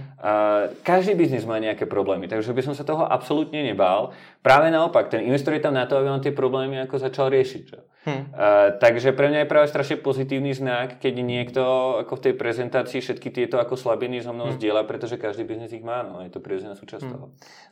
[0.80, 4.16] Každý biznis má nejaké problémy, takže by som sa toho absolútne nebál.
[4.40, 7.62] Práve naopak, ten investor je tam na to, aby on tie problémy ako začal riešiť.
[7.68, 7.78] Čo?
[8.08, 8.32] Hmm.
[8.32, 11.62] Uh, takže pre mňa je práve strašne pozitívny znak, keď niekto
[12.04, 14.60] ako v tej prezentácii všetky tieto ako slabiny so mnou hmm.
[14.60, 17.12] zdieľa, pretože každý biznis ich má, no, je to prirodzená súčasť hmm.
[17.12, 17.26] toho.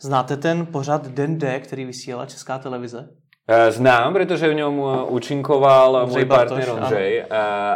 [0.04, 3.08] Znáte ten pořad Den D, který vysílá Česká televize?
[3.52, 7.26] Eh, znám, pretože v ňom eh, účinkoval můj partner Ondřej,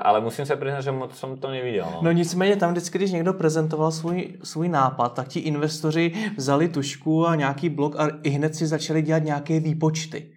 [0.02, 1.86] ale musím se přiznat, že moc jsem to neviděl.
[1.92, 2.00] No.
[2.02, 7.28] no nicméně tam vždycky, když někdo prezentoval svůj, svůj nápad, tak ti investoři vzali tušku
[7.28, 10.32] a nějaký blok a i hned si začali dělat nějaké výpočty.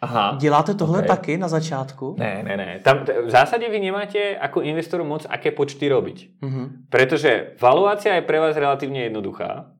[0.00, 0.36] Aha.
[0.40, 1.08] Děláte tohle okay.
[1.08, 2.16] taky na začátku?
[2.18, 2.80] Ne, ne, ne.
[2.82, 6.38] Tam, v zásade vy nemáte ako investor moc aké počty robiť.
[6.38, 6.86] Uh-huh.
[6.86, 9.77] Pretože valuácia je pre vás relatívne jednoduchá.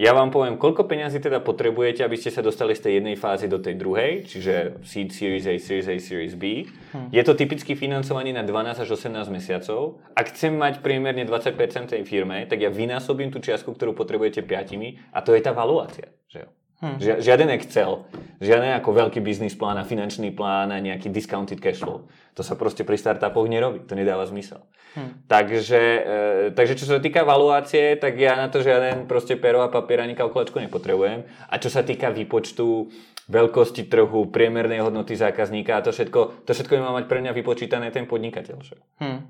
[0.00, 3.52] Ja vám poviem, koľko peňazí teda potrebujete, aby ste sa dostali z tej jednej fázy
[3.52, 6.64] do tej druhej, čiže Seed, Series A, Series A, Series B.
[6.96, 7.12] Hm.
[7.12, 10.00] Je to typicky financovanie na 12 až 18 mesiacov.
[10.16, 15.12] Ak chcem mať priemerne 20% tej firme, tak ja vynásobím tú čiastku, ktorú potrebujete 5
[15.12, 16.08] a to je tá valuácia.
[16.32, 16.50] Že jo?
[16.80, 16.96] Hm.
[16.96, 18.08] Žiaden Excel,
[18.40, 22.08] žiaden ako veľký biznis plán a finančný plán a nejaký discounted cash flow.
[22.32, 24.64] To sa proste pri startupoch nerobí, to nedáva zmysel.
[24.96, 25.28] Hm.
[25.28, 26.10] Takže, e,
[26.56, 30.16] takže čo sa týka valuácie, tak ja na to žiaden proste pero a papier ani
[30.16, 31.28] kalkulačku nepotrebujem.
[31.52, 32.88] A čo sa týka výpočtu
[33.28, 37.92] veľkosti trhu, priemernej hodnoty zákazníka a to všetko, to všetko má mať pre mňa vypočítané
[37.92, 38.56] ten podnikateľ.
[38.56, 39.04] Hm.
[39.04, 39.20] Hmm.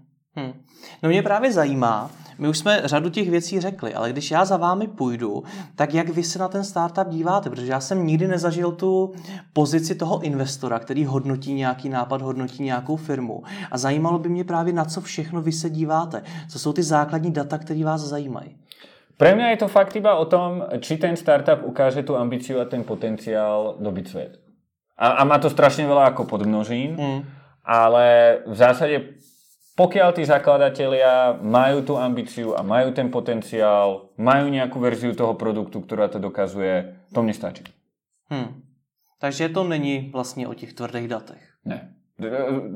[1.02, 4.56] No mě právě zajímá, my už jsme řadu těch věcí řekli, ale když já za
[4.56, 5.42] vámi půjdu,
[5.76, 7.50] tak jak vy se na ten startup díváte?
[7.50, 9.12] Protože já jsem nikdy nezažil tu
[9.52, 13.42] pozici toho investora, který hodnotí nějaký nápad, hodnotí nějakou firmu.
[13.70, 16.22] A zajímalo by mě právě, na co všechno vy se díváte.
[16.48, 18.56] Co jsou ty základní data, které vás zajímají?
[19.20, 22.64] Pre mňa je to fakt iba o tom, či ten startup ukáže tú ambíciu a
[22.64, 24.40] ten potenciál dobiť svet.
[24.96, 27.20] A, a má to strašne veľa ako podmnožín, mm.
[27.60, 29.19] ale v zásade
[29.80, 35.80] pokiaľ tí zakladatelia majú tú ambíciu a majú ten potenciál, majú nejakú verziu toho produktu,
[35.80, 37.64] ktorá to dokazuje, to mne stačí.
[38.28, 38.60] Hmm.
[39.20, 41.42] Takže to není vlastně o těch tvrdých datech.
[41.64, 41.94] Ne.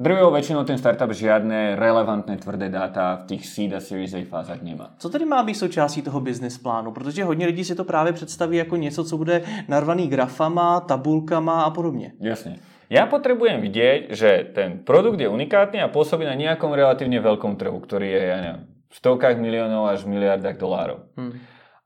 [0.00, 4.62] Drvivou väčšinou ten startup žiadne relevantné tvrdé dáta v těch seed a series A fázách
[4.62, 4.96] nemá.
[4.98, 6.92] Co tedy má být součástí toho business plánu?
[6.92, 11.70] Protože hodně lidí si to právě představí jako něco, co bude narvaný grafama, tabulkama a
[11.70, 12.12] podobně.
[12.20, 12.56] Jasně.
[12.92, 17.78] Ja potrebujem vidieť, že ten produkt je unikátny a pôsobí na nejakom relatívne veľkom trhu,
[17.80, 18.62] ktorý je, ja neviem,
[18.92, 21.08] v stovkách miliónov až v miliardách dolárov.
[21.16, 21.40] Hmm.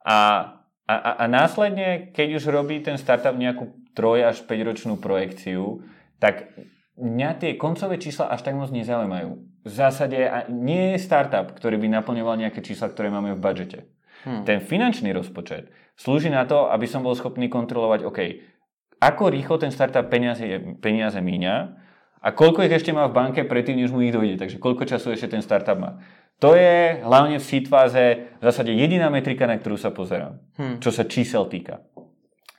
[0.04, 0.18] A,
[0.84, 5.86] a, a následne, keď už robí ten startup nejakú 3 až 5 ročnú projekciu,
[6.18, 6.52] tak
[6.98, 9.30] mňa tie koncové čísla až tak moc nezaujímajú.
[9.66, 10.18] V zásade
[10.50, 13.78] nie je startup, ktorý by naplňoval nejaké čísla, ktoré máme v budžete.
[14.26, 14.42] Hmm.
[14.42, 18.18] Ten finančný rozpočet slúži na to, aby som bol schopný kontrolovať, OK,
[18.98, 20.42] ako rýchlo ten startup peniaze,
[20.82, 21.56] peniaze míňa
[22.18, 24.42] a koľko ich ešte má v banke predtým, než mu ich dojde.
[24.42, 26.02] Takže koľko času ešte ten startup má.
[26.38, 30.78] To je hlavne v seed fáze v zásade jediná metrika, na ktorú sa pozerám, hmm.
[30.78, 31.82] čo sa čísel týka.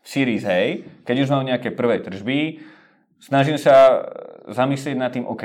[0.03, 2.59] V Series A, keď už mám nejaké prvé tržby,
[3.23, 4.03] snažím sa
[4.51, 5.43] zamyslieť nad tým, OK,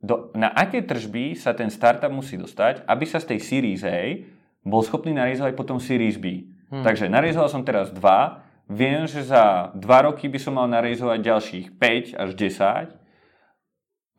[0.00, 4.24] do, na aké tržby sa ten startup musí dostať, aby sa z tej Series A
[4.66, 6.50] bol schopný narizovať potom Series B.
[6.70, 6.82] Hmm.
[6.82, 11.66] Takže narizoval som teraz dva, Viem, že za 2 roky by som mal narejzovať ďalších
[11.74, 12.94] 5 až 10.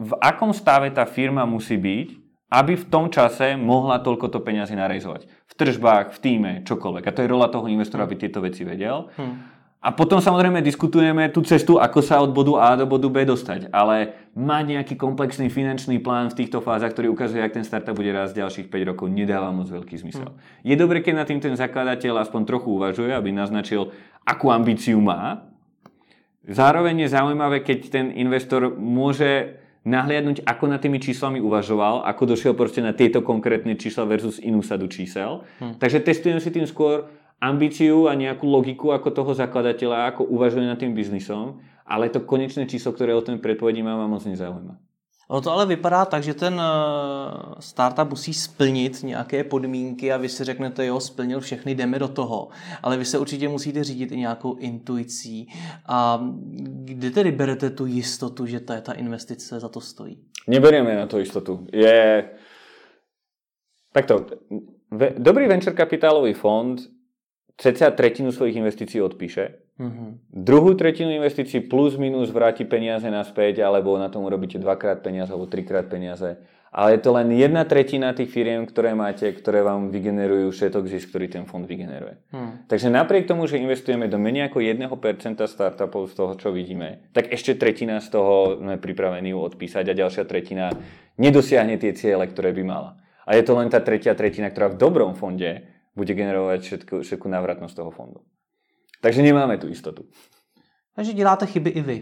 [0.03, 2.07] V akom stave tá firma musí byť,
[2.51, 5.23] aby v tom čase mohla toľkoto peňazí narejzovať.
[5.47, 7.03] V tržbách, v týme, čokoľvek.
[7.07, 9.07] A to je rola toho investora, aby tieto veci vedel.
[9.15, 9.39] Hmm.
[9.81, 13.73] A potom samozrejme diskutujeme tú cestu, ako sa od bodu A do bodu B dostať.
[13.73, 18.13] Ale mať nejaký komplexný finančný plán v týchto fázach, ktorý ukazuje, ak ten startup bude
[18.13, 20.29] raz ďalších 5 rokov, nedáva moc veľký zmysel.
[20.29, 20.37] Hmm.
[20.61, 23.89] Je dobre, keď na tým ten zakladateľ aspoň trochu uvažuje, aby naznačil,
[24.21, 25.49] akú ambíciu má.
[26.45, 32.53] Zároveň je zaujímavé, keď ten investor môže nahliadnúť, ako na tými číslami uvažoval, ako došiel
[32.53, 35.41] proste na tieto konkrétne čísla versus inú sadu čísel.
[35.57, 35.81] Hm.
[35.81, 37.09] Takže testujem si tým skôr
[37.41, 41.57] ambíciu a nejakú logiku ako toho zakladateľa, ako uvažuje nad tým biznisom,
[41.89, 44.77] ale to konečné číslo, ktoré o tom predpovedí má, ma moc nezaujíma.
[45.31, 46.65] Ono to ale vypadá tak, že ten eh,
[47.59, 52.49] startup musí splnit nějaké podmínky a vy si řeknete, jo, splnil všechny, jdeme do toho.
[52.83, 55.47] Ale vy se určitě musíte řídit i nějakou intuicí.
[55.87, 56.21] A
[56.83, 60.19] kde tedy berete tu jistotu, že ta, ta investice za to stojí?
[60.47, 61.67] Neberieme na to jistotu.
[61.73, 62.29] Je...
[63.93, 64.25] Takto,
[65.17, 66.81] dobrý venture kapitálový fond
[67.57, 70.05] cca tretinu svojich investícií odpíše, Mhm.
[70.29, 75.49] druhú tretinu investícií plus minus vráti peniaze naspäť, alebo na tom urobíte dvakrát peniaze alebo
[75.49, 76.37] trikrát peniaze.
[76.71, 81.11] Ale je to len jedna tretina tých firiem, ktoré máte, ktoré vám vygenerujú všetok zisk,
[81.11, 82.15] ktorý ten fond vygeneruje.
[82.31, 82.63] Hmm.
[82.71, 87.27] Takže napriek tomu, že investujeme do menej ako 1% startupov z toho, čo vidíme, tak
[87.27, 90.71] ešte tretina z toho sme pripravení ju odpísať a ďalšia tretina
[91.19, 92.95] nedosiahne tie ciele, ktoré by mala.
[93.27, 97.27] A je to len tá tretia tretina, ktorá v dobrom fonde bude generovať všetku, všetku
[97.27, 98.23] návratnosť toho fondu.
[99.01, 100.05] Takže nemáme tu istotu.
[100.95, 101.97] Takže děláte chyby i vy.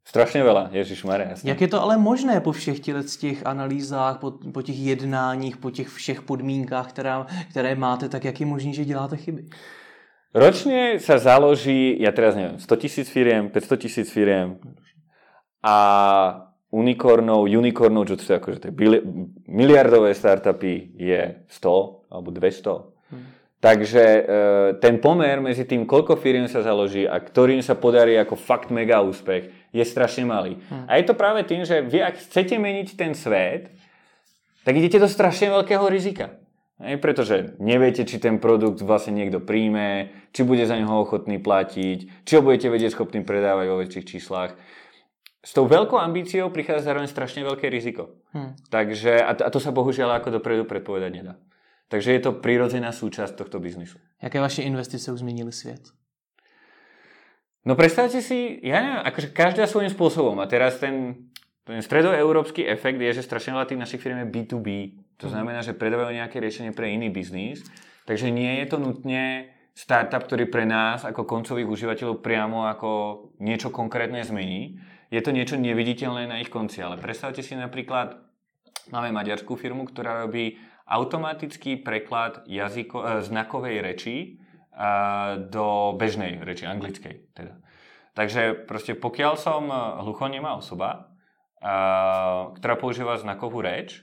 [0.00, 1.36] Strašne veľa, Ježiš Maria.
[1.44, 5.70] Jak je to ale možné po všech těchto těch analýzách, po, po těch jednáních, po
[5.70, 9.44] těch všech podmínkách, která, které máte, tak jak je možné, že děláte chyby?
[10.30, 14.62] Ročne sa založí, ja teraz neviem, 100 tisíc firiem, 500 tisíc firiem
[15.58, 15.76] a
[16.70, 19.02] unikornov, unikornov, čo to sú akože tie bili-
[19.50, 22.89] miliardové startupy je 100 alebo 200.
[23.60, 24.22] Takže e,
[24.80, 29.04] ten pomer medzi tým, koľko firiem sa založí a ktorým sa podarí ako fakt mega
[29.04, 30.56] úspech, je strašne malý.
[30.72, 30.88] Hmm.
[30.88, 33.68] A je to práve tým, že vy ak chcete meniť ten svet,
[34.64, 36.40] tak idete do strašne veľkého rizika.
[36.80, 42.24] Hej, pretože neviete, či ten produkt vlastne niekto príjme, či bude za neho ochotný platiť,
[42.24, 44.56] či ho budete vedieť schopný predávať vo väčších číslach.
[45.44, 48.16] S tou veľkou ambíciou prichádza zároveň strašne veľké riziko.
[48.32, 48.56] Hmm.
[48.72, 51.36] Takže, a to, a to sa bohužiaľ ako dopredu predpovedať nedá.
[51.90, 53.98] Takže je to prirodzená súčasť tohto biznisu.
[54.22, 55.90] Jaké vaše investice už změnily svět?
[57.60, 60.40] No predstavte si, ja neviem, akože každá svojím spôsobom.
[60.40, 61.28] A teraz ten,
[61.68, 64.68] ten stredoeurópsky efekt je, že strašne veľa tých našich firm je B2B.
[65.20, 67.60] To znamená, že predávajú nejaké riešenie pre iný biznis.
[68.08, 72.90] Takže nie je to nutne startup, ktorý pre nás ako koncových užívateľov priamo ako
[73.44, 74.80] niečo konkrétne zmení.
[75.12, 76.80] Je to niečo neviditeľné na ich konci.
[76.80, 78.16] Ale predstavte si napríklad,
[78.88, 80.56] máme maďarskú firmu, ktorá robí
[80.90, 84.28] automatický preklad jazyko, e, znakovej reči e,
[85.46, 87.54] do bežnej reči, anglickej teda.
[88.18, 89.70] Takže proste pokiaľ som
[90.02, 91.14] hluchonemá osoba,
[91.62, 91.70] e,
[92.58, 94.02] ktorá používa znakovú reč,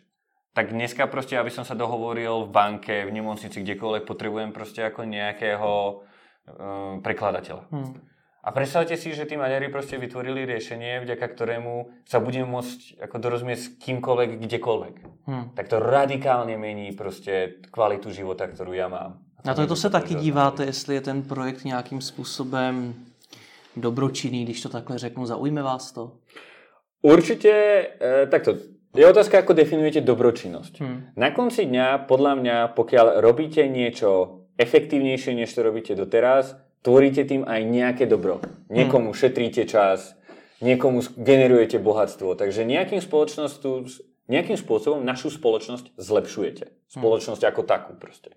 [0.57, 5.05] tak dneska proste, aby som sa dohovoril v banke, v nemocnici, kdekoľvek, potrebujem proste ako
[5.05, 5.93] nejakého e,
[7.05, 7.63] prekladateľa.
[7.69, 8.16] Hmm.
[8.47, 13.15] A predstavte si, že tí Maďari proste vytvorili riešenie, vďaka ktorému sa budem môcť ako
[13.19, 14.95] dorozumieť s kýmkoľvek, kdekoľvek.
[15.27, 15.51] Hmm.
[15.51, 19.19] Tak to radikálne mení proste kvalitu života, ktorú ja mám.
[19.43, 22.95] Na to, to se taky díváte, jestli je ten projekt nějakým způsobem
[23.75, 26.11] dobročinný, když to takhle řeknu, zaujme vás to?
[27.01, 27.51] Určite,
[28.01, 28.55] e, takto,
[28.95, 30.79] je otázka, ako definujete dobročinnosť.
[30.79, 31.11] Hmm.
[31.19, 37.43] Na konci dňa, podľa mňa, pokiaľ robíte niečo efektívnejšie, než to robíte doteraz, tvoríte tým
[37.47, 38.41] aj nejaké dobro.
[38.67, 40.17] Niekomu šetríte čas,
[40.61, 42.33] niekomu generujete bohatstvo.
[42.37, 43.01] Takže nejakým,
[44.27, 46.65] nejakým spôsobom našu spoločnosť zlepšujete.
[46.91, 48.33] Spoločnosť ako takú proste.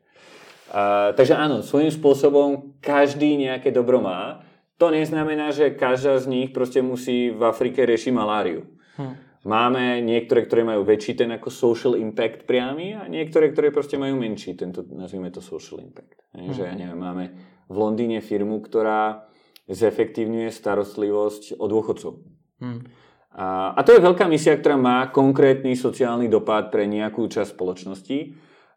[0.70, 4.46] A, takže áno, svojím spôsobom každý nejaké dobro má.
[4.78, 8.64] To neznamená, že každá z nich proste musí v Afrike riešiť maláriu.
[8.96, 9.29] Hm.
[9.40, 14.20] Máme niektoré, ktoré majú väčší ten ako social impact priamy a niektoré, ktoré proste majú
[14.20, 16.20] menší, tento, nazvime to social impact.
[16.36, 16.52] Mm.
[16.52, 17.24] Že ja neviem, máme
[17.70, 19.30] v Londýne firmu, ktorá
[19.70, 22.12] zefektívňuje starostlivosť o dôchodcov.
[22.60, 22.82] Hmm.
[23.30, 28.18] A, a to je veľká misia, ktorá má konkrétny sociálny dopad pre nejakú časť spoločnosti.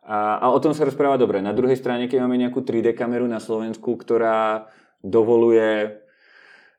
[0.06, 1.42] A, a o tom sa rozpráva dobre.
[1.42, 4.70] Na druhej strane, keď máme nejakú 3D kameru na Slovensku, ktorá
[5.02, 6.03] dovoluje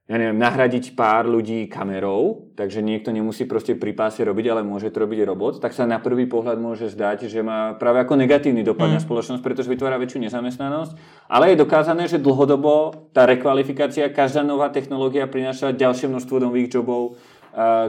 [0.05, 4.93] ja neviem, nahradiť pár ľudí kamerou, takže niekto nemusí proste pri páse robiť, ale môže
[4.93, 8.61] to robiť robot, tak sa na prvý pohľad môže zdať, že má práve ako negatívny
[8.61, 8.95] dopad mm.
[8.97, 10.93] na spoločnosť, pretože vytvára väčšiu nezamestnanosť.
[11.25, 17.17] Ale je dokázané, že dlhodobo tá rekvalifikácia, každá nová technológia prináša ďalšie množstvo nových jobov,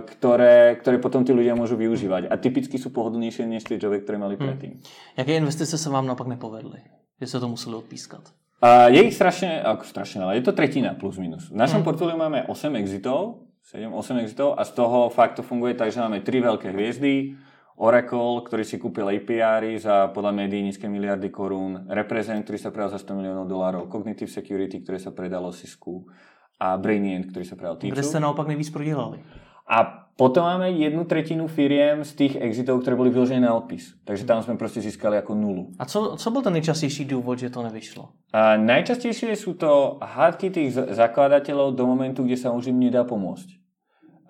[0.05, 2.31] ktoré, ktoré potom tí ľudia môžu využívať.
[2.31, 4.79] A typicky sú pohodlnejšie než tie joby, ktoré mali predtým.
[5.17, 6.79] Jaké investice se vám naopak nepovedly?
[7.19, 8.44] Že se to museli odpískat?
[8.63, 11.51] A je ich strašne, ako strašne veľa, je to tretina plus minus.
[11.51, 11.87] V našom mm.
[11.87, 16.23] portfóliu máme 8 exitov, 7-8 exitov a z toho fakt to funguje tak, že máme
[16.23, 17.35] 3 veľké hviezdy,
[17.75, 22.95] Oracle, ktorý si kúpil APR za podľa médií nízke miliardy korún, Represent, ktorý sa predal
[22.95, 26.07] za 100 miliónov dolárov, Cognitive Security, ktoré sa predalo Cisco
[26.55, 27.91] a Brainient, ktorý sa predal Týču.
[27.91, 29.19] Kde ste naopak nejvíc prodělali?
[29.67, 33.99] A potom máme jednu tretinu firiem z tých exitov, ktoré boli vyložené na odpis.
[34.07, 35.75] Takže tam sme proste získali ako nulu.
[35.75, 38.09] A co, co byl ten nejčastější důvod, že to nevyšlo?
[38.31, 43.59] A najčastejšie sú to hádky tých zakladateľov do momentu, kde sa už im nedá pomôcť.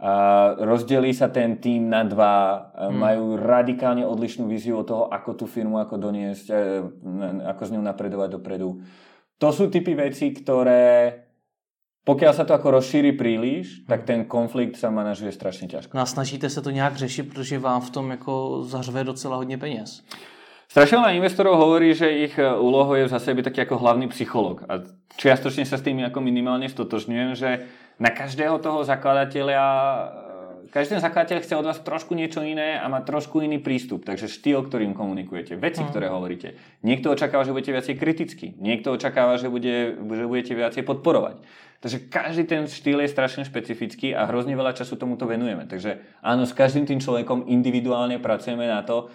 [0.02, 0.12] A
[0.58, 2.94] rozdelí sa ten tým na dva, hmm.
[2.94, 6.46] majú radikálne odlišnú víziu od toho, ako tú firmu ako doniesť,
[7.46, 8.82] ako s ňou napredovať dopredu.
[9.38, 11.25] To sú typy veci, ktoré
[12.06, 15.98] pokiaľ sa to ako rozšíri príliš, tak ten konflikt sa manažuje strašne ťažko.
[15.98, 19.58] No a snažíte se to nějak řešit, protože vám v tom jako zařve docela hodně
[19.58, 20.06] peněz.
[20.66, 24.66] Strašne veľa investorov hovorí, že ich e, úlohou je zase byť taký ako hlavný psycholog.
[24.66, 24.82] A
[25.14, 27.50] čiastočne sa s tým ako minimálne stotožňujem, že
[28.02, 29.62] na každého toho zakladateľa
[30.76, 34.04] každý zakladateľ chce od vás trošku niečo iné a má trošku iný prístup.
[34.04, 35.88] Takže štýl, ktorým komunikujete, veci, mm.
[35.88, 36.60] ktoré hovoríte.
[36.84, 41.40] Niekto očakáva, že budete viacej kritický, niekto očakáva, že, bude, že budete viacej podporovať.
[41.80, 45.64] Takže každý ten štýl je strašne špecifický a hrozne veľa času tomuto venujeme.
[45.64, 49.08] Takže áno, s každým tým človekom individuálne pracujeme na to,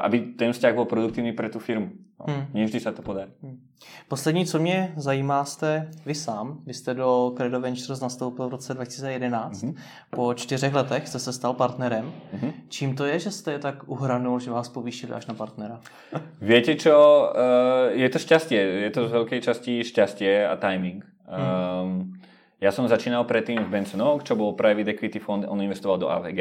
[0.00, 1.90] aby ten vzťah byl produktivní pro tu firmu.
[2.20, 2.46] No, hmm.
[2.54, 3.30] Nevždy se to podarí.
[3.42, 3.60] Hmm.
[4.08, 6.58] Poslední, co mě zajímá, jste vy sám.
[6.66, 9.62] Vy jste do Credo Ventures nastoupil v roce 2011.
[9.62, 9.74] Hmm.
[10.10, 12.12] Po čtyřech letech jste se stal partnerem.
[12.32, 12.52] Hmm.
[12.68, 15.80] Čím to je, že jste je tak uhranul, že vás povýšili až na partnera?
[16.40, 18.60] Viete čo, uh, je to šťastie.
[18.60, 21.04] Je to z veľkej časti šťastie a timing.
[21.28, 21.40] Hmm.
[21.40, 22.20] Um,
[22.60, 26.08] ja som začínal predtým v Benson Oak, čo bol private equity fond, on investoval do
[26.08, 26.40] AVG.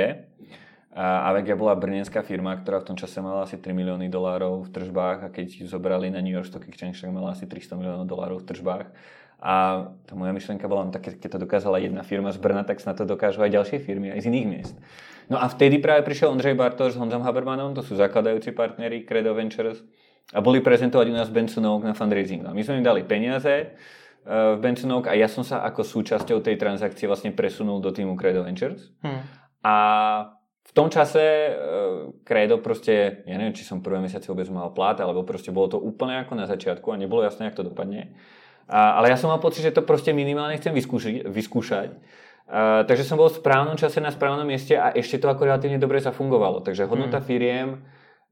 [0.94, 4.70] A AVG bola brnenská firma, ktorá v tom čase mala asi 3 milióny dolárov v
[4.70, 8.06] tržbách a keď ju zobrali na New York Stock Exchange, tak mala asi 300 miliónov
[8.06, 8.88] dolárov v tržbách.
[9.44, 12.78] A tá moja myšlenka bola, no tak keď to dokázala jedna firma z Brna, tak
[12.78, 14.76] snad to dokážu aj ďalšie firmy, aj z iných miest.
[15.34, 19.34] No a vtedy práve prišiel Ondřej Bartoš s Honzom Habermanom, to sú zakladajúci partneri Credo
[19.34, 19.82] Ventures
[20.32, 22.46] a boli prezentovať u nás Benson Oak na fundraising.
[22.46, 23.70] A my sme im dali peniaze eh,
[24.30, 28.14] v Benson Oak a ja som sa ako súčasťou tej transakcie vlastne presunul do týmu
[28.14, 28.94] Credo Ventures.
[29.04, 29.26] Hmm.
[29.60, 29.76] A
[30.64, 31.54] v tom čase
[32.24, 35.78] Credo proste, ja neviem, či som prvé mesiace vôbec mal plat, alebo proste bolo to
[35.78, 38.16] úplne ako na začiatku a nebolo jasné, jak to dopadne.
[38.68, 41.28] A, ale ja som mal pocit, že to proste minimálne chcem vyskúšať.
[41.28, 41.90] vyskúšať.
[42.48, 45.80] A, takže som bol v správnom čase na správnom mieste a ešte to ako relatívne
[45.80, 46.64] dobre zafungovalo.
[46.64, 47.28] Takže hodnota hmm.
[47.28, 47.68] firiem,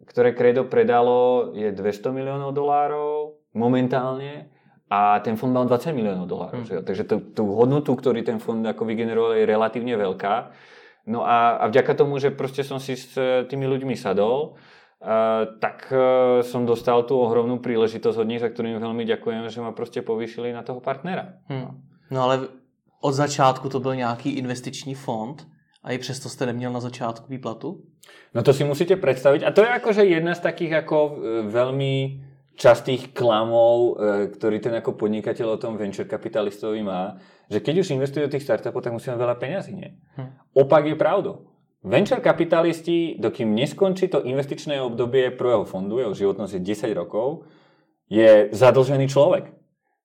[0.08, 4.48] ktoré Credo predalo, je 200 miliónov dolárov momentálne
[4.88, 6.64] a ten fond mal 20 miliónov dolárov.
[6.64, 6.84] Hmm.
[6.88, 10.34] Takže tú, tú hodnotu, ktorý ten fond ako vygeneroval, je relatívne veľká.
[11.06, 14.58] No a, a vďaka tomu, že proste som si s e, tými ľuďmi sadol,
[15.02, 19.58] Uh, tak uh, som dostal tú ohromnú príležitosť od nich, za ktorým veľmi ďakujem, že
[19.58, 21.41] ma proste povýšili na toho partnera.
[21.49, 21.82] Hmm.
[22.14, 22.54] No ale
[23.02, 25.41] od začátku to byl nějaký investiční fond
[25.84, 27.82] a i přesto jste neměl na začátku výplatu?
[28.34, 29.41] No to si musíte predstaviť.
[29.41, 31.18] A to je akože jedna z takých ako
[31.49, 32.22] veľmi
[32.54, 33.97] častých klamov,
[34.38, 37.18] ktorý ten ako podnikateľ o tom venture kapitalistovi má,
[37.49, 39.97] že keď už investuje do tých startupov, tak musí mať veľa peňazí, nie?
[40.14, 40.32] Hm.
[40.52, 41.47] Opak je pravdou.
[41.82, 47.49] Venture kapitalisti, dokým neskončí to investičné obdobie prvého fondu, jeho životnosť je 10 rokov,
[48.06, 49.49] je zadlžený človek.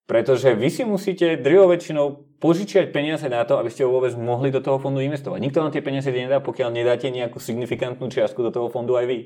[0.07, 4.62] Pretože vy si musíte drvou väčšinou požičiať peniaze na to, aby ste vôbec mohli do
[4.62, 5.42] toho fondu investovať.
[5.42, 9.18] Nikto vám tie peniaze nedá, pokiaľ nedáte nejakú signifikantnú čiastku do toho fondu aj vy.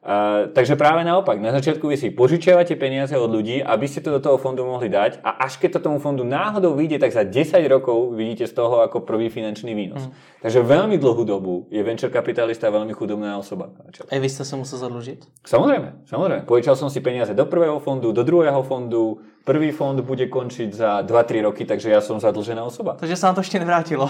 [0.00, 4.16] Uh, takže práve naopak, na začiatku vy si požičiavate peniaze od ľudí, aby ste to
[4.16, 7.20] do toho fondu mohli dať a až keď to tomu fondu náhodou vyjde, tak za
[7.20, 10.08] 10 rokov vidíte z toho ako prvý finančný výnos.
[10.08, 10.12] Mm.
[10.40, 13.76] Takže veľmi dlhú dobu je venture kapitalista veľmi chudobná osoba.
[14.08, 15.44] A vy ste sa musel zadlžiť?
[15.44, 16.48] Samozrejme, samozrejme.
[16.48, 21.04] Požičal som si peniaze do prvého fondu, do druhého fondu, prvý fond bude končiť za
[21.04, 22.96] 2-3 roky, takže ja som zadlžená osoba.
[22.96, 24.08] Takže sa nám to ešte nevrátilo.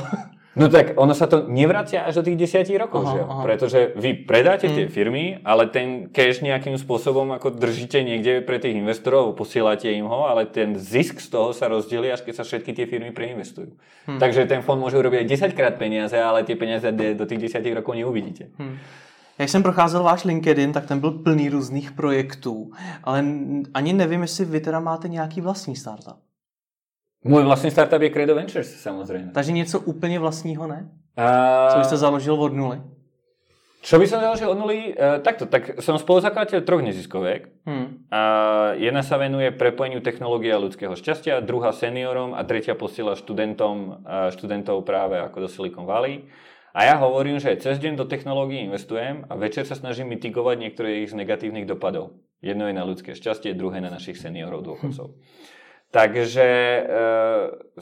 [0.59, 3.20] No tak ono sa to nevracia až do tých desiatich rokov, aha, že?
[3.22, 3.42] Aha.
[3.46, 4.74] pretože vy predáte mm.
[4.74, 10.11] tie firmy, ale ten cash nejakým spôsobom ako držíte niekde pre tých investorov, posielate im
[10.11, 13.78] ho, ale ten zisk z toho sa rozdelí, až keď sa všetky tie firmy preinvestujú.
[14.11, 14.18] Mm.
[14.18, 17.62] Takže ten fond môže urobiť aj 10 krát peniaze, ale tie peniaze do tých 10
[17.70, 18.51] rokov neuvidíte.
[18.59, 18.74] Mm.
[19.38, 22.70] Jak jsem procházel váš LinkedIn, tak ten byl plný různých projektů,
[23.05, 23.24] ale
[23.74, 26.30] ani nevím, jestli vy teda máte nějaký vlastní startup.
[27.25, 29.31] Můj vlastní startup je Credo Ventures, samozřejmě.
[29.35, 30.91] Takže něco úplně vlastního ne?
[31.16, 31.68] A...
[31.73, 32.81] Co byste založil od nuly?
[33.81, 34.93] Čo by som založil od nuly?
[34.93, 37.49] E, takto, tak som spoluzakladateľ troch neziskoviek.
[37.64, 38.05] Hmm.
[38.12, 38.21] A
[38.77, 44.05] jedna sa venuje prepojeniu technológie a ľudského šťastia, druhá seniorom a tretia posiela študentom,
[44.37, 46.29] študentov práve ako do Silicon Valley.
[46.77, 51.01] A ja hovorím, že cez deň do technológií investujem a večer sa snažím mitigovať niektoré
[51.01, 52.21] ich z negatívnych dopadov.
[52.45, 55.09] Jedno je na ľudské šťastie, druhé na našich seniorov, dôchodcov.
[55.09, 55.25] Hmm.
[55.91, 56.82] Takže e,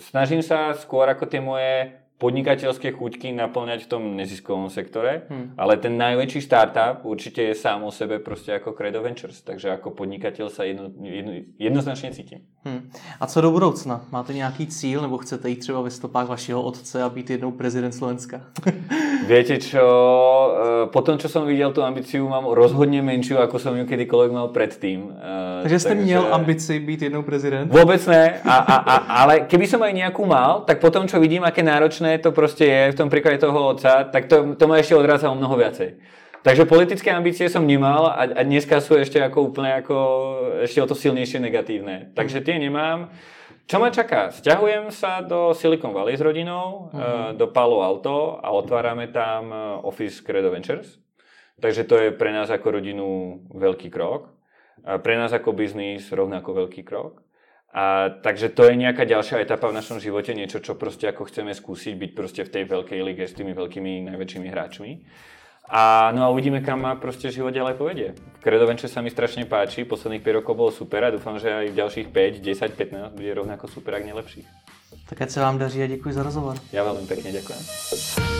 [0.00, 5.54] snažím sa skôr ako tie moje podnikateľské chuťky naplňať v tom neziskovom sektore, hmm.
[5.54, 9.94] ale ten najväčší startup určite je sám o sebe proste ako Credo Ventures, takže ako
[9.94, 12.42] podnikateľ sa jedno, jedno, jednoznačne cítim.
[12.66, 12.90] Hmm.
[13.20, 14.04] A co do budoucna?
[14.10, 17.92] Máte nějaký cíl, nebo chcete jít třeba ve stopách vašeho otce a být jednou prezident
[17.92, 18.40] Slovenska?
[19.28, 23.76] Viete čo, e, po tom, čo som videl tú ambíciu, mám rozhodne menšiu, ako som
[23.76, 25.12] ju kedykoľvek mal predtým.
[25.12, 26.04] E, takže ste takže...
[26.04, 27.68] měl ambici byť jednou prezident?
[27.68, 31.44] Vôbec ne, a, a, a, ale keby som aj nejakú mal, tak potom, čo vidím,
[31.44, 34.80] aké náročné náročné to proste je v tom príklade toho otca, tak to, to ma
[34.80, 36.00] ešte odráza o mnoho viacej.
[36.40, 39.96] Takže politické ambície som nemal a, a dneska sú ešte ako úplne ako,
[40.64, 42.14] ešte o to silnejšie negatívne.
[42.14, 43.10] Takže tie nemám.
[43.68, 44.32] Čo ma čaká?
[44.32, 47.36] Sťahujem sa do Silicon Valley s rodinou, uh-huh.
[47.36, 50.96] do Palo Alto a otvárame tam eh, Office Credo Ventures.
[51.58, 54.32] Takže to je pre nás ako rodinu veľký krok.
[54.86, 57.20] A pre nás ako biznis rovnako veľký krok.
[57.68, 61.52] A, takže to je nejaká ďalšia etapa v našom živote, niečo, čo proste ako chceme
[61.52, 64.90] skúsiť, byť proste v tej veľkej lige s tými veľkými, najväčšími hráčmi.
[65.68, 68.08] A no a uvidíme, kam ma proste život ďalej povedie.
[68.40, 71.76] Credo Venture sa mi strašne páči, posledných 5 rokov bolo super a dúfam, že aj
[71.76, 74.48] ďalších 5, 10, 15 bude rovnako super, ak nelepších.
[75.08, 76.56] Tak ať se vám daří a děkuji za rozhovor.
[76.72, 78.37] Ja veľmi pekne ďakujem.